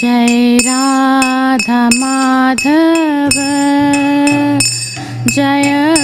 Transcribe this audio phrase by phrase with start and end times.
[0.00, 3.36] जय राधा माधव।
[5.28, 5.99] जय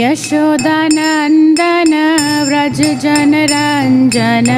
[0.00, 1.92] Yashodanandan
[2.48, 4.48] Vraj जनरञ्जन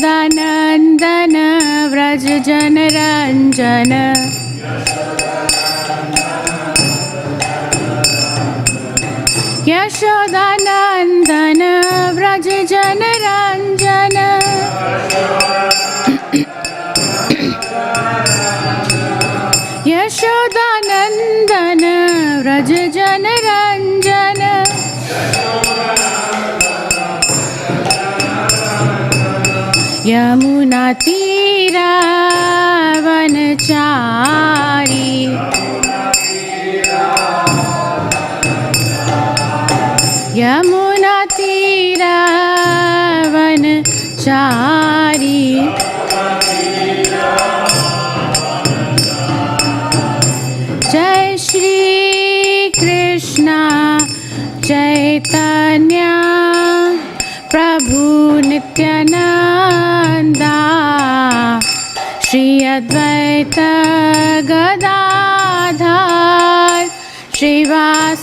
[0.00, 1.34] Yashodanandan
[1.92, 3.92] Vraj जनरञ्जन
[9.70, 11.62] Yashodanandan
[12.18, 12.48] Vraj
[23.12, 24.42] Vraj जनरञ्जन
[33.88, 35.08] यमुनातीरावनचारी
[43.88, 45.01] यमुनातीरावनचारी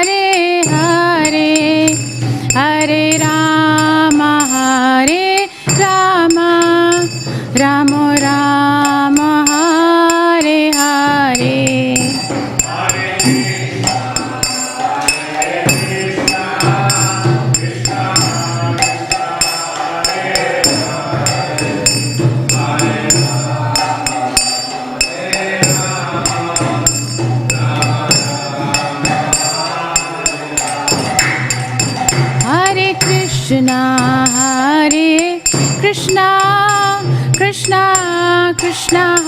[38.91, 39.20] Krishna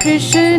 [0.00, 0.49] Krishna Krishna,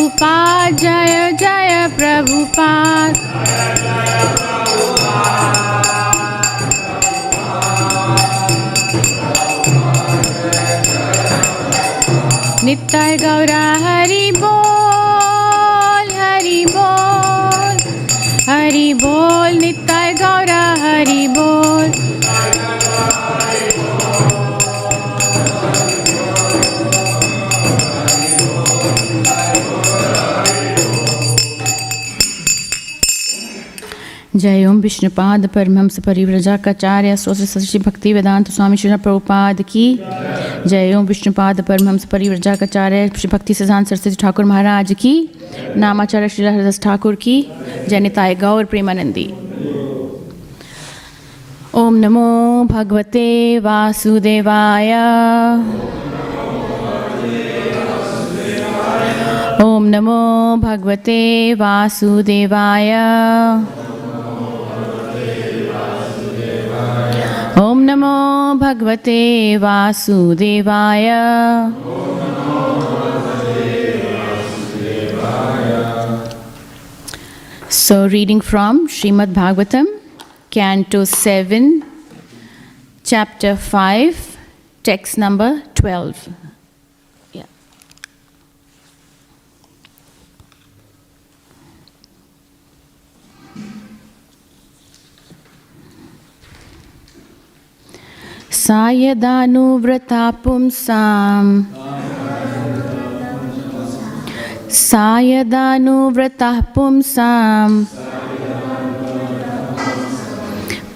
[0.00, 3.16] Prabhupada जय जय प्रभुपाद।
[12.64, 14.59] नित्य गौरा हरि बोल।
[34.40, 39.86] जय ओम विष्णुपाद परमहंस परिव्रजाचार्य स्वस्ति सचि भक्ति वेदांत स्वामी श्री प्रभुपाद की।
[40.66, 45.12] जय ओम विष्णुपाद परमहंस परिव्रजाचार्य श्री भक्ति सिद्धांत सरस्वती ठाकुर महाराज की।
[45.76, 47.36] नामाचार्य श्री हरदास ठाकुर की।
[47.88, 49.26] जनिताय गौर प्रेमानंदी।
[51.74, 54.94] ओम नमो भगवते वासुदेवाय।
[59.64, 61.20] ओम नमो भगवते
[61.54, 62.90] वासुदेवाय।
[67.89, 69.21] नमो भगवते
[69.57, 71.09] वासुदेवाय
[77.67, 79.85] So, reading from Srimad Bhagavatam,
[80.49, 81.83] Canto 7,
[83.03, 84.37] Chapter 5,
[84.83, 86.38] text number 12.
[98.50, 101.50] सा यदानुव्रता पुंसाम्
[104.70, 107.84] सा यदानुव्रतः पुंसाम्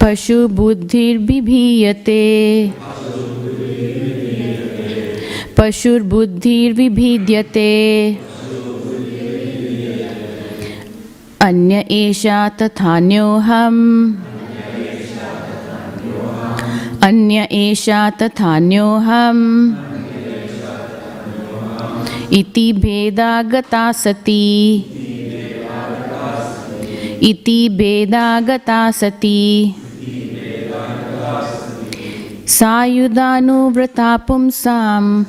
[0.01, 2.23] पशुबुद्धिर्बिभीयते
[5.57, 7.71] पशुर्बुद्धिर्विभीद्यते।
[11.41, 13.83] अन्य एषा तथान्योऽहम्
[17.05, 19.75] अन्य एषा तथान्योऽहम्
[22.33, 24.85] इति भेदा गता सती।
[27.23, 29.75] इति भेदा गता सती।
[32.47, 35.25] सायुधानुव्रता पुंसाम्।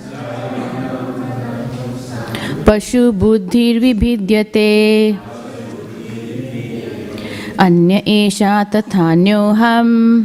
[2.67, 5.17] पशुबुद्धिर्विभिद्यते।
[7.59, 10.25] अन्य एषा तथान्योऽहम्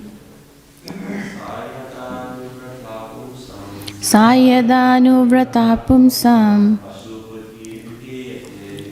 [4.01, 6.75] सा यदानुव्रता पुंसां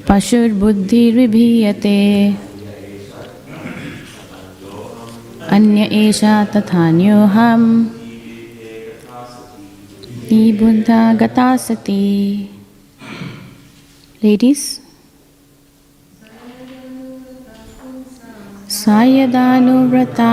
[0.09, 2.01] पशुर्बुद्धिर्विभीयते।
[5.49, 7.85] अन्य एषा तथान्योऽहम्
[10.59, 12.05] बुद्धा गता सती।
[14.23, 14.67] लेडीस्
[18.69, 20.29] सा यदानुव्रता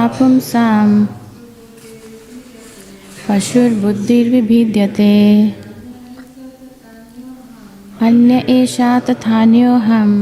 [3.28, 5.14] पशुर्बुद्धिर्विभिद्यते
[8.06, 10.12] अन्य एषा तथान्योऽहम्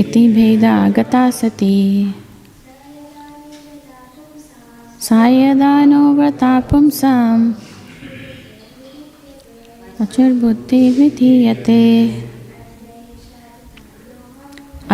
[0.00, 1.78] इति भेदा गता सती।
[5.06, 7.38] सा यदानुव्रता पुंसां
[9.98, 11.82] पशुर्बुद्धिर्विधीयते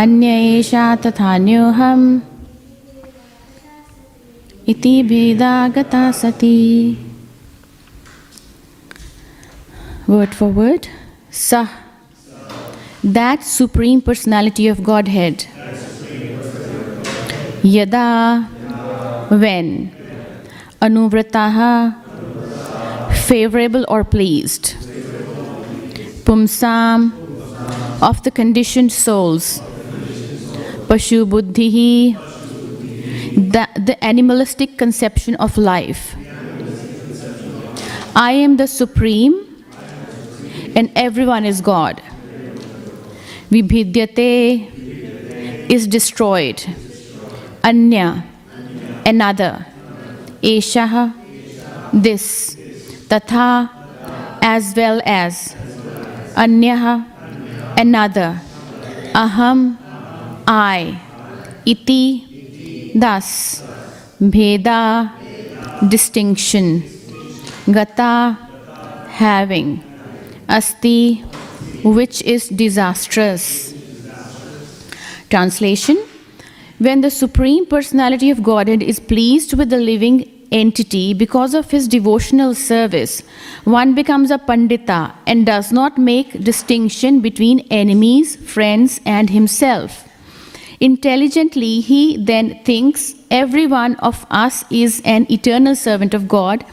[0.02, 2.29] अन्य एषा तथान्योऽहम्
[4.67, 6.55] इति भेदा गता सती
[10.07, 10.87] Word for word,
[11.31, 11.67] Sah,
[13.03, 15.47] that supreme personality of Godhead.
[17.63, 18.43] Yada,
[19.29, 19.89] when,
[20.79, 21.95] Anuvrataha,
[23.15, 24.75] favorable or pleased.
[26.23, 27.11] Pumsam,
[27.99, 29.59] of the conditioned souls.
[30.87, 32.15] Pashu Buddhihi,
[33.34, 36.16] the, the animalistic conception of life.
[38.14, 39.64] I am the supreme
[40.74, 42.02] and everyone is God.
[43.50, 44.70] Vibhidyate
[45.70, 46.64] is destroyed.
[47.62, 48.24] Anya,
[49.04, 49.66] another.
[50.42, 51.12] Eshaha,
[51.92, 52.56] this.
[53.08, 53.68] Tatha,
[54.40, 55.54] as well as.
[56.36, 57.04] Anyaha,
[57.76, 58.40] another.
[59.12, 59.76] Aham,
[60.46, 61.00] I.
[61.66, 62.29] Iti,
[62.94, 63.62] thus.
[64.20, 65.10] Bheda,
[65.88, 66.82] distinction.
[67.66, 68.36] Gata,
[69.08, 69.82] having.
[70.48, 71.22] Asti,
[71.84, 73.74] which is disastrous.
[75.30, 75.96] Translation
[76.78, 81.86] When the Supreme Personality of Godhead is pleased with the living entity because of his
[81.86, 83.22] devotional service,
[83.64, 90.09] one becomes a Pandita and does not make distinction between enemies, friends, and himself.
[90.80, 96.64] Intelligently, he then thinks every one of us is an eternal servant of God,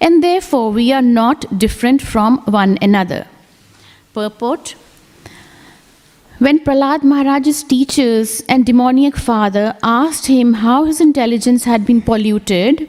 [0.00, 3.26] and therefore we are not different from one another.
[4.14, 4.76] Purport
[6.38, 12.88] When Prahlad Maharaj's teachers and demoniac father asked him how his intelligence had been polluted,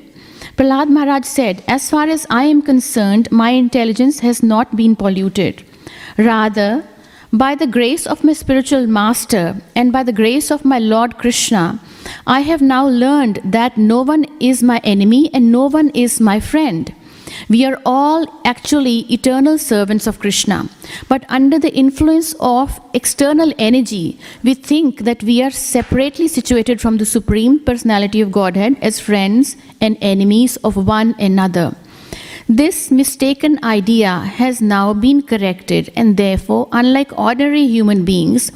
[0.58, 5.64] Prahlad Maharaj said, As far as I am concerned, my intelligence has not been polluted.
[6.18, 6.84] Rather,
[7.34, 11.80] by the grace of my spiritual master and by the grace of my Lord Krishna,
[12.26, 16.40] I have now learned that no one is my enemy and no one is my
[16.40, 16.94] friend.
[17.50, 20.70] We are all actually eternal servants of Krishna.
[21.10, 26.98] But under the influence of external energy, we think that we are separately situated from
[26.98, 31.76] the Supreme Personality of Godhead as friends and enemies of one another.
[32.50, 38.54] This mistaken idea has now been corrected, and therefore, unlike ordinary human beings,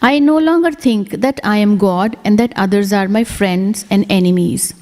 [0.00, 4.06] I no longer think that I am God and that others are my friends and
[4.08, 4.72] enemies.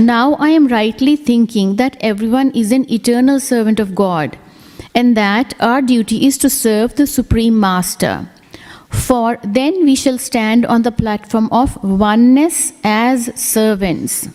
[0.00, 4.36] Now I am rightly thinking that everyone is an eternal servant of God,
[4.96, 8.28] and that our duty is to serve the Supreme Master.
[8.90, 14.28] For then we shall stand on the platform of oneness as servants.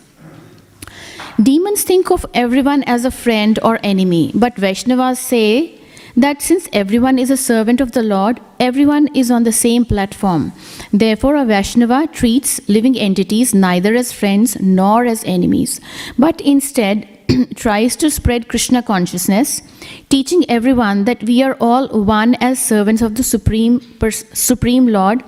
[1.41, 5.79] Demons think of everyone as a friend or enemy, but Vaishnavas say
[6.15, 10.51] that since everyone is a servant of the Lord, everyone is on the same platform.
[10.91, 15.79] Therefore, a Vaishnava treats living entities neither as friends nor as enemies,
[16.17, 17.07] but instead
[17.55, 19.61] tries to spread Krishna consciousness,
[20.09, 23.79] teaching everyone that we are all one as servants of the Supreme,
[24.09, 25.23] Supreme Lord,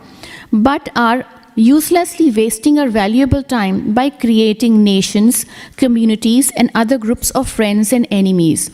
[0.52, 1.24] but are
[1.56, 5.46] uselessly wasting our valuable time by creating nations,
[5.78, 8.70] communities, and other groups of friends and enemies.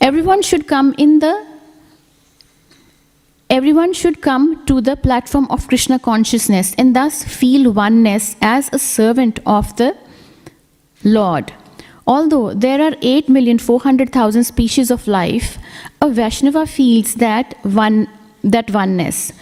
[0.00, 1.46] Everyone should come in the
[3.48, 8.78] Everyone should come to the platform of Krishna consciousness and thus feel oneness as a
[8.78, 9.96] servant of the
[11.04, 11.52] Lord.
[12.08, 15.58] Although there are 8,400,000 species of life,
[16.00, 18.08] a Vaishnava feels that one
[18.54, 19.32] that oneness.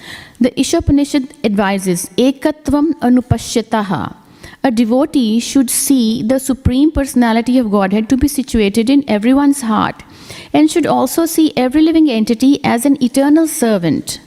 [0.41, 4.17] The Ishopanishad advises Ekatvam Anupashyataha.
[4.63, 10.03] A devotee should see the Supreme Personality of Godhead to be situated in everyone's heart
[10.53, 14.21] and should also see every living entity as an eternal servant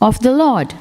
[0.00, 0.74] of the Lord.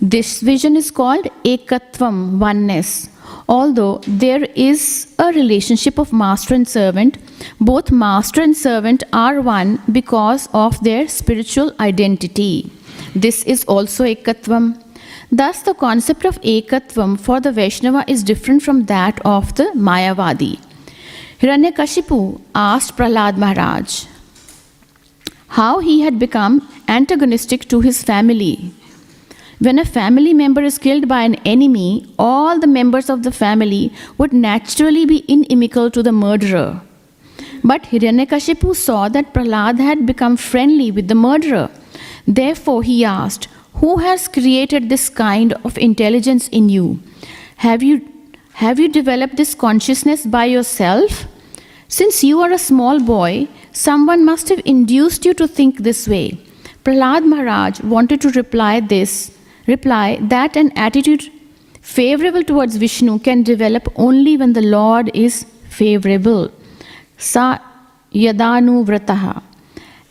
[0.00, 3.08] This vision is called Ekatvam, oneness.
[3.48, 7.18] Although there is a relationship of master and servant,
[7.60, 12.70] both master and servant are one because of their spiritual identity.
[13.14, 14.82] This is also Ekatvam.
[15.30, 20.58] Thus, the concept of Ekatvam for the Vaishnava is different from that of the Mayavadi.
[21.40, 24.06] Hiranyakashipu asked Prahlad Maharaj
[25.48, 28.72] how he had become antagonistic to his family.
[29.60, 33.92] When a family member is killed by an enemy, all the members of the family
[34.16, 36.80] would naturally be inimical to the murderer.
[37.64, 41.70] But Hiranyakashipu saw that Prahlad had become friendly with the murderer.
[42.26, 47.00] Therefore, he asked, Who has created this kind of intelligence in you?
[47.56, 48.06] Have you,
[48.54, 51.24] have you developed this consciousness by yourself?
[51.88, 56.38] Since you are a small boy, someone must have induced you to think this way.
[56.84, 59.36] Prahlad Maharaj wanted to reply this,
[59.68, 61.30] reply that an attitude
[61.80, 66.50] favorable towards Vishnu can develop only when the Lord is favorable.
[67.16, 67.58] Sa
[68.12, 69.42] yadanu vrataha.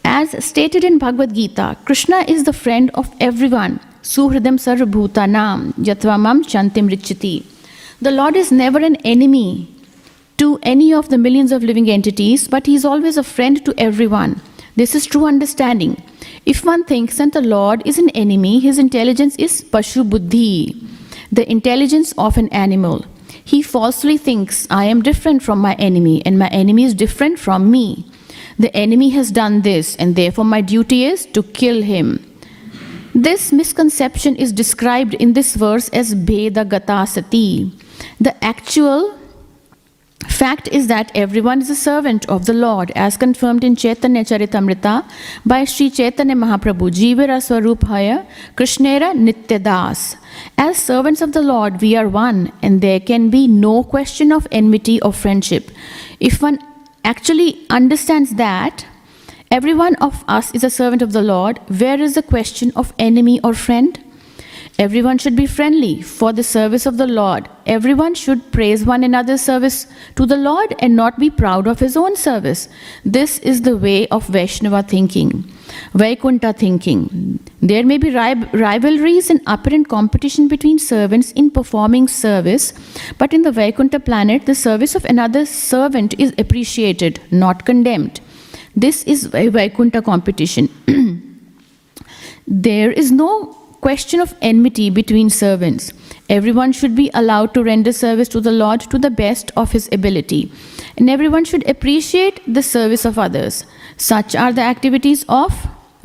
[0.03, 3.79] As stated in Bhagavad Gita, Krishna is the friend of everyone.
[4.01, 7.45] Suhridam sarvabhutanam yatvamam chantim richiti.
[8.01, 9.67] The Lord is never an enemy
[10.37, 13.73] to any of the millions of living entities, but he is always a friend to
[13.77, 14.39] everyone.
[14.77, 16.01] This is true understanding.
[16.45, 20.79] If one thinks that the Lord is an enemy, his intelligence is Pashu Buddhi,
[21.31, 23.03] the intelligence of an animal.
[23.43, 27.71] He falsely thinks, I am different from my enemy, and my enemy is different from
[27.71, 28.05] me.
[28.59, 32.23] The enemy has done this, and therefore my duty is to kill him.
[33.15, 37.71] This misconception is described in this verse as Bheda Gata Sati.
[38.21, 39.17] The actual
[40.27, 45.09] Fact is that everyone is a servant of the Lord, as confirmed in Chaitanya Charitamrita
[45.45, 50.15] by Sri Chaitanya Mahaprabhu, Jivara Swarupaya Krishnera Nityadas.
[50.57, 54.47] As servants of the Lord, we are one, and there can be no question of
[54.51, 55.71] enmity or friendship.
[56.19, 56.59] If one
[57.03, 58.85] actually understands that,
[59.49, 63.39] everyone of us is a servant of the Lord, where is the question of enemy
[63.43, 64.03] or friend?
[64.79, 67.49] Everyone should be friendly for the service of the Lord.
[67.65, 71.97] Everyone should praise one another's service to the Lord and not be proud of his
[71.97, 72.69] own service.
[73.03, 75.51] This is the way of Vaishnava thinking,
[75.95, 77.39] Vaikunta thinking.
[77.59, 82.71] There may be ri- rivalries and apparent competition between servants in performing service,
[83.17, 88.21] but in the Vaikunta planet, the service of another servant is appreciated, not condemned.
[88.75, 90.69] This is Vaikunta competition.
[92.47, 95.93] there is no question of enmity between servants.
[96.29, 99.87] Everyone should be allowed to render service to the Lord to the best of his
[99.97, 100.51] ability,
[100.97, 103.65] and everyone should appreciate the service of others.
[103.95, 105.55] Such are the activities of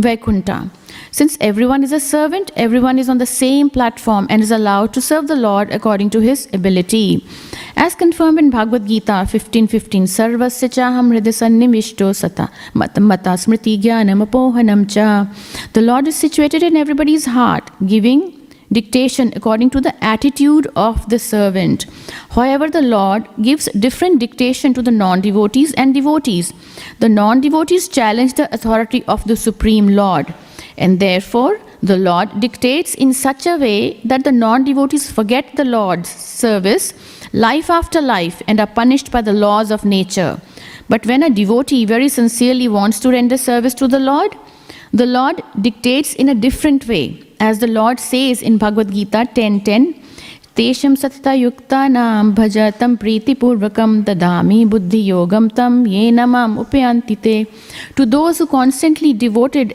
[0.00, 0.60] Vaikunta.
[1.16, 5.02] Since everyone is a servant, everyone is on the same platform and is allowed to
[5.02, 7.22] serve the Lord according to his ability.
[7.76, 15.08] As confirmed in Bhagavad Gita 15.15, Sarvasya chaham hridasannimishto sata mata smriti jnanam apohanam cha.
[15.74, 18.22] The Lord is situated in everybody's heart, giving
[18.72, 21.84] dictation according to the attitude of the servant.
[22.30, 26.54] However, the Lord gives different dictation to the non devotees and devotees.
[27.00, 30.32] The non devotees challenge the authority of the Supreme Lord,
[30.84, 31.52] and therefore
[31.90, 36.10] the Lord dictates in such a way that the non devotees forget the Lord's
[36.42, 36.92] service
[37.32, 40.40] life after life and are punished by the laws of nature.
[40.88, 44.36] But when a devotee very sincerely wants to render service to the Lord,
[44.92, 47.04] the Lord dictates in a different way.
[47.40, 49.94] As the Lord says in Bhagavad Gita 10:10,
[50.58, 57.46] Tesham satata yukta nam bhajatam priti purvakam dadami buddhi yogam tam yenamam upayantite.
[58.00, 59.74] To those who constantly devoted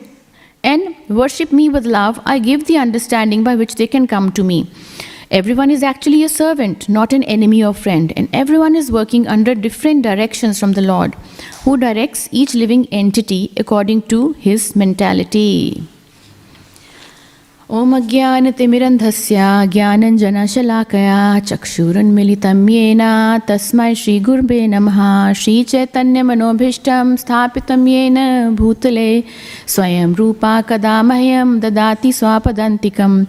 [0.62, 4.44] and worship me with love, I give the understanding by which they can come to
[4.44, 4.70] me.
[5.30, 9.54] Everyone is actually a servant, not an enemy or friend, and everyone is working under
[9.54, 11.14] different directions from the Lord,
[11.64, 15.82] who directs each living entity according to his mentality.
[17.72, 19.36] ॐ अज्ञानतिमिरन्धस्य,
[19.72, 23.02] ज्ञानञ्जनशलाकया चक्षुरुन्मिलितं येन
[23.48, 28.16] तस्मै श्रीगुर्वे नमः, श्रीचैतन्यमनोभीष्टं स्थापितं येन
[28.54, 29.24] भूतले,
[29.66, 33.24] स्वयं रूपा कदा मह्यं ददाति स्वापदान्तिकं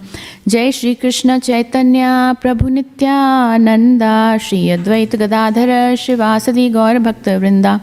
[0.48, 2.04] जय श्रीकृष्णचैतन्य
[2.42, 7.80] प्रभुनित्यानन्दा श्री अद्वैत गदाधर श्रीवासदि गौर भक्त वृंदा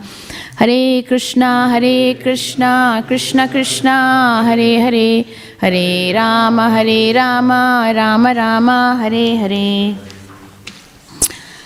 [0.59, 3.95] हरे कृष्णा हरे कृष्णा, कृष्ण कृष्णा,
[4.45, 5.25] हरे हरे
[5.61, 7.51] हरे राम हरे राम
[7.95, 8.69] राम राम,
[9.01, 9.95] हरे हरे।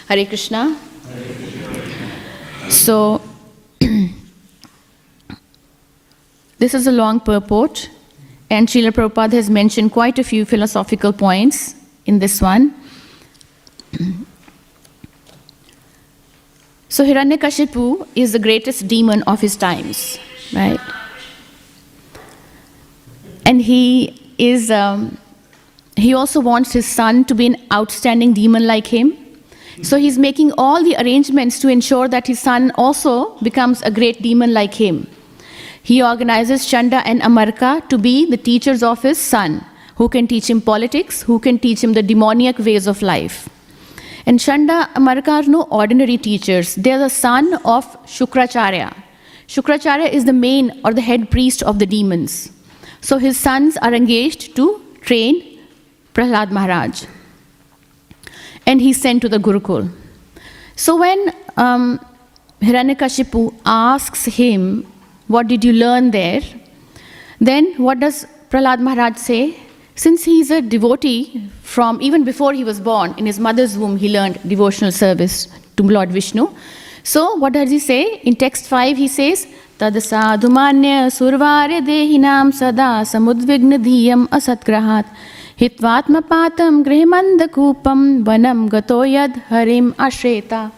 [0.09, 0.75] हरे कृष्णा।
[2.71, 3.21] सो
[6.59, 8.00] this is a long purport.
[8.51, 11.73] And Srila Prabhupada has mentioned quite a few philosophical points
[12.05, 12.75] in this one.
[16.91, 20.19] So Hiranyakashipu is the greatest demon of his times,
[20.53, 20.77] right?
[23.45, 25.17] And he is, um,
[25.95, 29.15] he also wants his son to be an outstanding demon like him.
[29.81, 34.21] So he's making all the arrangements to ensure that his son also becomes a great
[34.21, 35.07] demon like him.
[35.83, 39.65] He organizes Chanda and Amarka to be the teachers of his son,
[39.95, 43.49] who can teach him politics, who can teach him the demoniac ways of life.
[44.25, 46.75] And Chanda Amarka are no ordinary teachers.
[46.75, 48.93] They are the son of Shukracharya.
[49.47, 52.51] Shukracharya is the main or the head priest of the demons.
[53.01, 55.59] So his sons are engaged to train
[56.13, 57.05] Prahlad Maharaj.
[58.65, 59.91] And he's sent to the Gurukul.
[60.75, 61.99] So when um,
[62.61, 64.90] Hiranyakashipu asks him,
[65.33, 66.41] What did you learn there?
[67.39, 69.57] Then what does Prahlad Maharaj say?
[69.95, 73.97] Since he is a devotee from even before he was born, in his mother's womb,
[73.97, 76.47] he learned devotional service to Lord Vishnu.
[77.03, 78.19] So, what does he say?
[78.23, 79.47] In text 5, he says,
[79.79, 85.05] Tad sadhumanya survare dehinam sada samudvigna dhiyam asatgrahat
[85.61, 90.71] hitvatmapatam grihmandakupam vanam gato yad harim ashreta.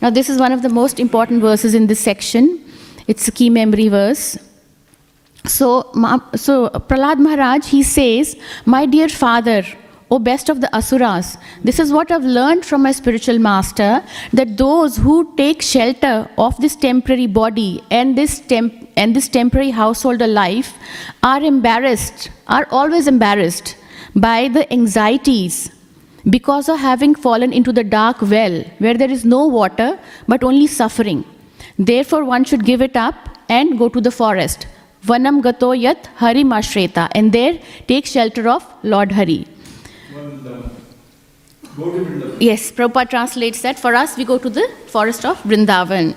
[0.00, 2.62] Now, this is one of the most important verses in this section.
[3.06, 4.38] It's a key memory verse.
[5.44, 5.92] So,
[6.34, 9.62] so Prahlad Maharaj, he says, My dear father,
[10.10, 14.56] O best of the asuras, this is what I've learned from my spiritual master that
[14.56, 20.26] those who take shelter of this temporary body and this, temp- and this temporary householder
[20.28, 20.74] life
[21.22, 23.76] are embarrassed, are always embarrassed
[24.14, 25.72] by the anxieties
[26.30, 30.66] because of having fallen into the dark well where there is no water but only
[30.66, 31.24] suffering.
[31.78, 33.14] Therefore, one should give it up
[33.48, 34.66] and go to the forest.
[35.04, 39.46] Vanam gato yat hari mashreta and there take shelter of Lord Hari.
[42.40, 46.16] Yes, Prabhupada translates that for us we go to the forest of Vrindavan.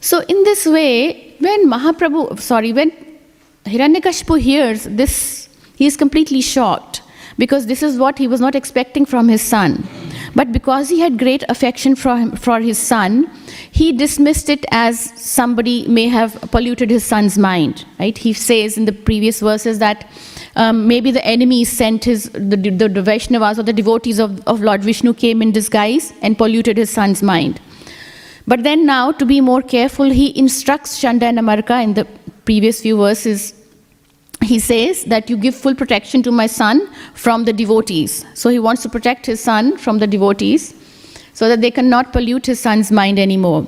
[0.00, 2.92] So, in this way, when Mahaprabhu, sorry, when
[3.66, 7.02] Hiranyakashipu hears this, he is completely shocked
[7.36, 9.86] because this is what he was not expecting from his son.
[10.34, 13.30] But because he had great affection for, him, for his son,
[13.70, 17.84] he dismissed it as somebody may have polluted his son's mind.
[17.98, 18.16] Right?
[18.16, 20.08] He says in the previous verses that
[20.56, 24.60] um, maybe the enemy sent his the, the, the Vaishnavas or the devotees of, of
[24.60, 27.60] Lord Vishnu came in disguise and polluted his son's mind.
[28.46, 32.06] But then now, to be more careful, he instructs Chanda and Amarka in the
[32.44, 33.52] previous few verses.
[34.42, 38.24] He says that you give full protection to my son from the devotees.
[38.34, 40.74] So he wants to protect his son from the devotees
[41.32, 43.66] so that they cannot pollute his son's mind anymore.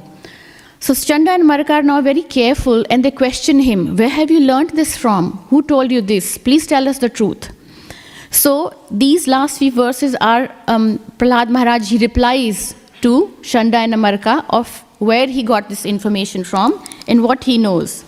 [0.80, 4.40] So Chanda and Amarka are now very careful and they question him Where have you
[4.40, 5.32] learnt this from?
[5.50, 6.38] Who told you this?
[6.38, 7.50] Please tell us the truth.
[8.30, 14.44] So these last few verses are um, Prahlad Maharaj, he replies to Chanda and Amarka
[14.50, 18.04] of where he got this information from and what he knows.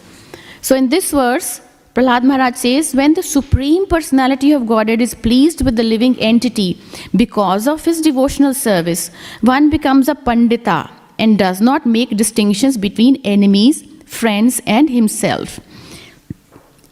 [0.61, 1.61] So in this verse,
[1.95, 6.81] Prahlad Maharaj says, when the Supreme Personality of Godhead is pleased with the living entity
[7.17, 13.17] because of his devotional service, one becomes a Pandita and does not make distinctions between
[13.25, 15.59] enemies, friends, and himself.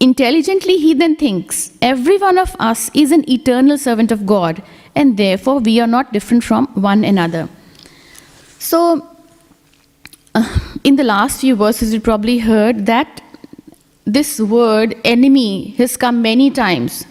[0.01, 4.63] Intelligently, he then thinks, every one of us is an eternal servant of God,
[4.97, 7.49] and therefore we are not different from one another.
[8.59, 9.07] So,
[10.35, 13.23] uh, in the last few verses, you probably heard that
[14.09, 17.05] this word enemy has come many times.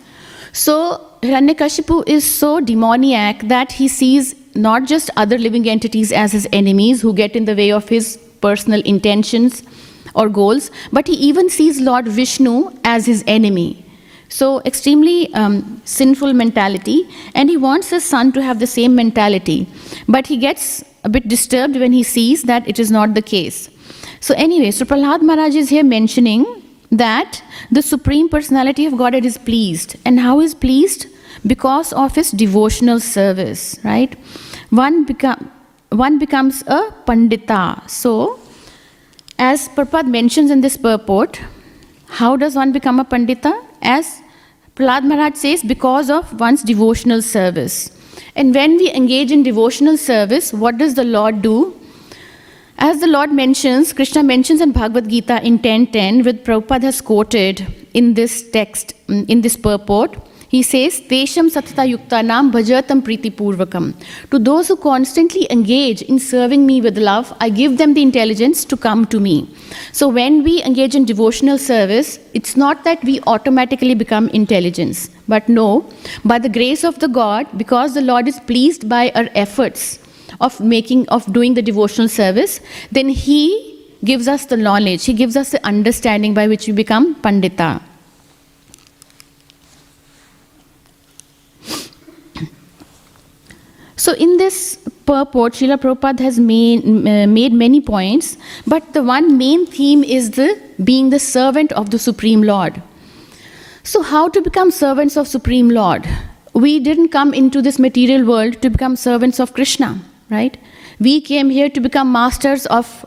[0.51, 6.47] So, Hiranyakashipu is so demoniac that he sees not just other living entities as his
[6.51, 9.63] enemies who get in the way of his personal intentions
[10.15, 13.85] or goals, but he even sees Lord Vishnu as his enemy.
[14.29, 19.67] So, extremely um, sinful mentality, and he wants his son to have the same mentality.
[20.07, 23.69] But he gets a bit disturbed when he sees that it is not the case.
[24.19, 26.45] So, anyway, so Prahlad Maharaj is here mentioning
[26.91, 29.95] that the Supreme Personality of Godhead is pleased.
[30.05, 31.07] And how is pleased?
[31.45, 34.17] Because of his devotional service, right?
[34.69, 35.51] One, become,
[35.89, 37.89] one becomes a Pandita.
[37.89, 38.39] So,
[39.37, 41.39] as Prabhupada mentions in this purport,
[42.07, 43.63] how does one become a Pandita?
[43.81, 44.21] As
[44.75, 47.91] Prahlad Maharaj says, because of one's devotional service.
[48.35, 51.79] And when we engage in devotional service, what does the Lord do?
[52.79, 57.65] As the Lord mentions, Krishna mentions in Bhagavad Gita in 10.10, which Prabhupada has quoted
[57.95, 60.15] in this text, mm, in this purport,
[60.49, 63.95] he says, Tesham satata yukta nam bhajatam priti purvakam.
[64.29, 68.63] To those who constantly engage in serving me with love, I give them the intelligence
[68.65, 69.49] to come to me.
[69.91, 75.49] So when we engage in devotional service, it's not that we automatically become intelligence, but
[75.49, 75.89] no,
[76.23, 79.97] by the grace of the God, because the Lord is pleased by our efforts
[80.39, 82.59] of making, of doing the devotional service,
[82.91, 87.15] then He gives us the knowledge, He gives us the understanding by which we become
[87.15, 87.81] Pandita.
[93.95, 99.37] So, in this purport, Srila Prabhupada has made, uh, made many points, but the one
[99.37, 102.81] main theme is the being the servant of the Supreme Lord.
[103.83, 106.07] So, how to become servants of Supreme Lord?
[106.53, 110.57] We didn't come into this material world to become servants of Krishna, right?
[110.99, 113.05] We came here to become masters of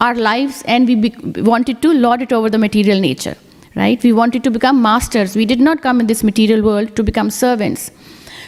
[0.00, 3.36] our lives and we wanted to lord it over the material nature,
[3.74, 4.02] right?
[4.02, 5.36] We wanted to become masters.
[5.36, 7.90] We did not come in this material world to become servants.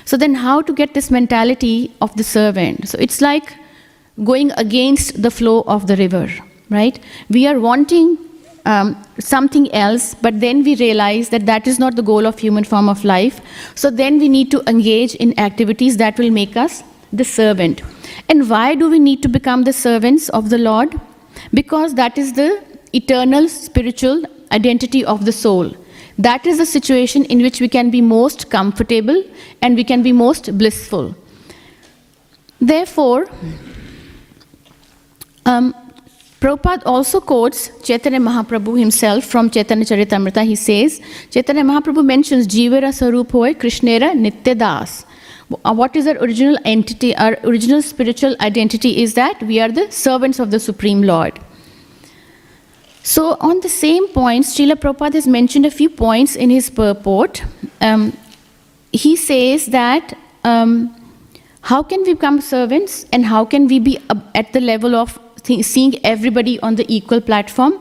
[0.04, 2.88] So then, how to get this mentality of the servant?
[2.88, 3.54] So it's like
[4.22, 6.30] going against the flow of the river,
[6.70, 7.00] right?
[7.28, 8.18] We are wanting
[8.66, 12.64] um, something else, but then we realize that that is not the goal of human
[12.64, 13.40] form of life.
[13.74, 16.84] So then we need to engage in activities that will make us
[17.16, 17.82] the servant.
[18.28, 21.00] And why do we need to become the servants of the Lord?
[21.52, 25.74] Because that is the eternal spiritual identity of the soul.
[26.18, 29.22] That is the situation in which we can be most comfortable
[29.60, 31.14] and we can be most blissful.
[32.60, 33.26] Therefore,
[35.44, 35.74] um,
[36.40, 40.44] Prabhupada also quotes Chaitanya Mahaprabhu himself from Chaitanya Charitamrita.
[40.44, 41.00] He says,
[41.30, 45.04] Chaitanya Mahaprabhu mentions Jivara Sarup hoy Krishnera Nityadas.
[45.64, 47.14] Uh, What is our original entity?
[47.16, 51.38] Our original spiritual identity is that we are the servants of the Supreme Lord.
[53.02, 57.42] So, on the same points, Srila Prabhupada has mentioned a few points in his purport.
[57.80, 58.16] Um,
[58.92, 60.94] he says that um,
[61.60, 63.98] how can we become servants and how can we be
[64.34, 67.78] at the level of seeing everybody on the equal platform?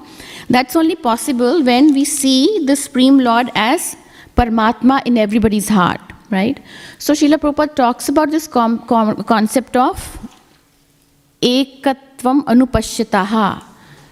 [0.50, 3.98] That's only possible when we see the Supreme Lord as
[4.38, 6.60] Paramatma in everybody's heart, right?
[6.98, 10.18] So, Srila Prabhupada talks about this concept of
[11.42, 13.64] ekatvam anupashyataha.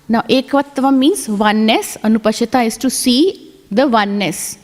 [0.09, 4.57] Now, ekatvam means oneness, anupashyata is to see the oneness.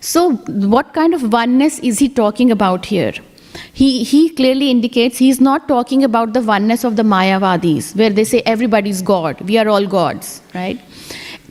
[0.00, 0.32] So,
[0.74, 3.12] what kind of oneness is he talking about here?
[3.72, 8.10] He, he clearly indicates he is not talking about the oneness of the Mayavadis, where
[8.10, 10.80] they say everybody's God, we are all gods, right?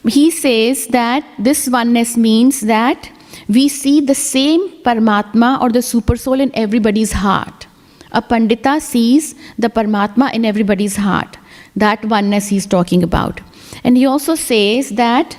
[0.07, 3.09] He says that this oneness means that
[3.57, 7.67] we see the same Paramatma or the Supersoul in everybody's heart.
[8.11, 11.37] A Pandita sees the Paramatma in everybody's heart.
[11.75, 13.41] That oneness he's talking about.
[13.83, 15.37] And he also says that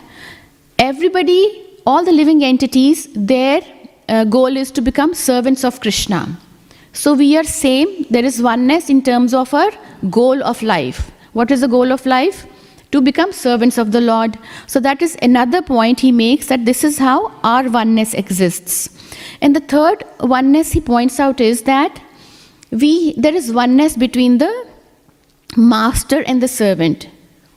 [0.78, 1.40] everybody,
[1.86, 3.60] all the living entities, their
[4.08, 6.38] uh, goal is to become servants of Krishna.
[6.92, 9.70] So we are same, there is oneness in terms of our
[10.10, 11.10] goal of life.
[11.32, 12.46] What is the goal of life?
[12.92, 14.38] To become servants of the Lord.
[14.66, 18.90] So that is another point he makes that this is how our oneness exists.
[19.40, 22.00] And the third oneness he points out is that
[22.70, 24.52] we there is oneness between the
[25.56, 27.08] master and the servant.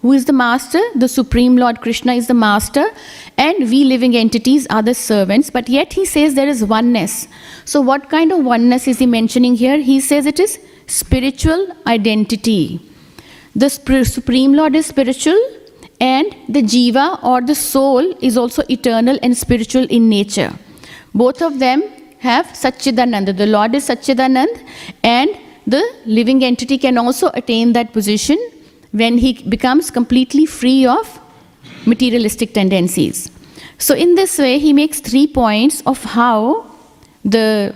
[0.01, 0.79] Who is the master?
[0.93, 2.85] The Supreme Lord Krishna is the master,
[3.37, 5.49] and we living entities are the servants.
[5.49, 7.27] But yet he says there is oneness.
[7.65, 9.79] So, what kind of oneness is he mentioning here?
[9.79, 12.81] He says it is spiritual identity.
[13.55, 15.39] The Supreme Lord is spiritual,
[16.01, 20.53] and the Jiva or the soul is also eternal and spiritual in nature.
[21.13, 21.83] Both of them
[22.19, 23.37] have Satchidananda.
[23.37, 24.61] The Lord is Satchidanand,
[25.03, 25.29] and
[25.65, 28.37] the living entity can also attain that position
[28.91, 31.19] when he becomes completely free of
[31.85, 33.31] materialistic tendencies.
[33.77, 36.69] So, in this way, he makes three points of how
[37.23, 37.73] the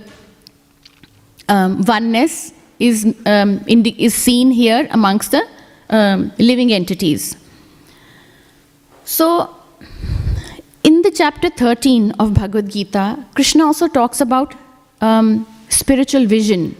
[1.48, 5.48] um, oneness is, um, is seen here amongst the
[5.90, 7.38] um, living entities.
[9.04, 9.56] So,
[10.84, 14.54] in the chapter 13 of Bhagavad Gita, Krishna also talks about
[15.02, 16.76] um, spiritual vision.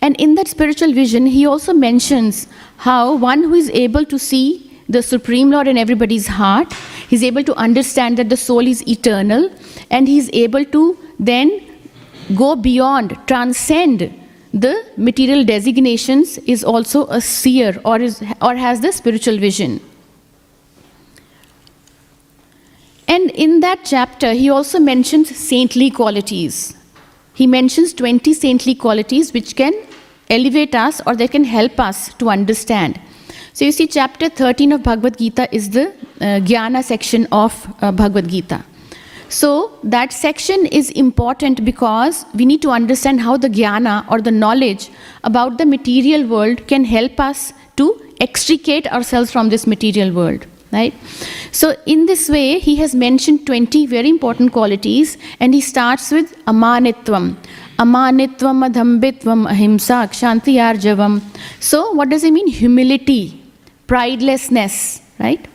[0.00, 4.68] And in that spiritual vision, he also mentions how one who is able to see
[4.88, 6.72] the Supreme Lord in everybody's heart,
[7.08, 9.50] he's able to understand that the soul is eternal,
[9.90, 11.64] and he's able to then
[12.34, 14.21] go beyond, transcend
[14.52, 19.80] the material designations, is also a seer or, is, or has the spiritual vision.
[23.08, 26.76] And in that chapter, he also mentions saintly qualities.
[27.34, 29.72] He mentions 20 saintly qualities which can
[30.28, 33.00] elevate us or they can help us to understand.
[33.54, 37.92] So, you see, chapter 13 of Bhagavad Gita is the uh, Jnana section of uh,
[37.92, 38.64] Bhagavad Gita.
[39.32, 44.30] So, that section is important because we need to understand how the Jnana or the
[44.30, 44.90] knowledge
[45.24, 47.86] about the material world can help us to
[48.20, 50.94] extricate ourselves from this material world right?
[51.50, 56.36] So in this way he has mentioned 20 very important qualities and he starts with
[56.44, 57.36] amanitvam.
[57.78, 61.20] Amanitvam adambhitvam ahimsa kshanti arjavam.
[61.60, 62.48] So what does it mean?
[62.48, 63.42] Humility
[63.86, 65.46] pridelessness right?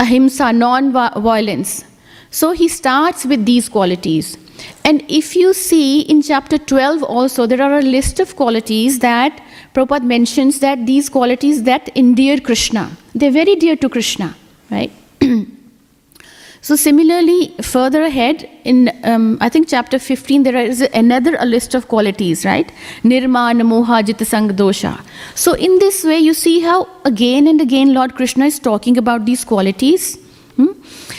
[0.00, 1.84] Ahimsa non violence
[2.30, 4.36] so he starts with these qualities
[4.84, 9.40] and if you see in chapter 12 also, there are a list of qualities that
[9.74, 12.90] Prabhupada mentions that these qualities that endear Krishna.
[13.14, 14.34] They're very dear to Krishna,
[14.70, 14.90] right?
[16.60, 21.74] so similarly, further ahead in um, I think chapter 15, there is another a list
[21.74, 22.70] of qualities, right?
[23.04, 25.00] Nirmana moha jita sang dosha.
[25.34, 29.26] So in this way, you see how again and again Lord Krishna is talking about
[29.26, 30.18] these qualities.
[30.58, 30.72] Hmm?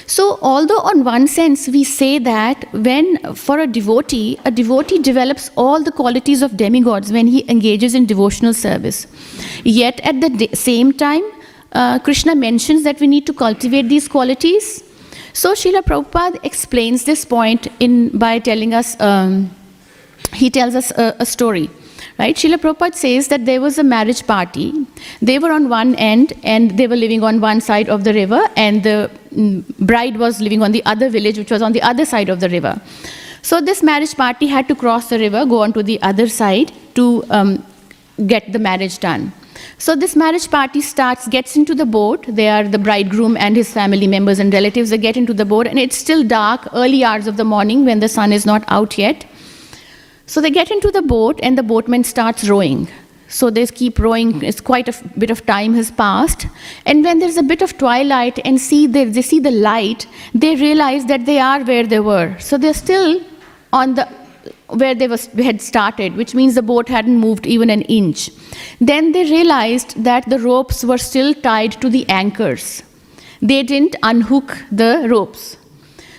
[0.05, 5.49] So, although on one sense we say that when for a devotee, a devotee develops
[5.55, 9.07] all the qualities of demigods when he engages in devotional service,
[9.63, 11.23] yet at the same time,
[11.71, 14.83] uh, Krishna mentions that we need to cultivate these qualities.
[15.31, 18.99] So, Srila Prabhupada explains this point in by telling us.
[18.99, 19.51] Um,
[20.33, 21.69] he tells us a, a story
[22.19, 22.35] right?
[22.35, 24.85] Srila Prabhupada says that there was a marriage party.
[25.21, 28.41] They were on one end and they were living on one side of the river,
[28.57, 32.05] and the mm, bride was living on the other village, which was on the other
[32.05, 32.79] side of the river.
[33.41, 36.73] So, this marriage party had to cross the river, go on to the other side
[36.95, 37.65] to um,
[38.27, 39.31] get the marriage done.
[39.77, 42.25] So, this marriage party starts, gets into the boat.
[42.27, 44.89] They are the bridegroom and his family members and relatives.
[44.89, 48.01] They get into the boat, and it's still dark, early hours of the morning when
[48.01, 49.25] the sun is not out yet.
[50.29, 52.87] So they get into the boat, and the boatman starts rowing.
[53.29, 54.43] So they keep rowing.
[54.43, 56.45] It's quite a bit of time has passed,
[56.85, 60.55] and when there's a bit of twilight and see they, they see the light, they
[60.55, 62.37] realize that they are where they were.
[62.37, 63.23] So they're still
[63.73, 64.07] on the
[64.67, 68.29] where they was, had started, which means the boat hadn't moved even an inch.
[68.79, 72.83] Then they realized that the ropes were still tied to the anchors.
[73.41, 75.57] They didn't unhook the ropes.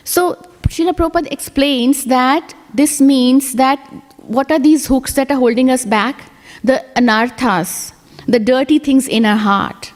[0.03, 0.35] So
[0.69, 3.79] Srila Prabhupada explains that this means that
[4.19, 6.31] what are these hooks that are holding us back?
[6.63, 7.93] The anarthas,
[8.27, 9.93] the dirty things in our heart.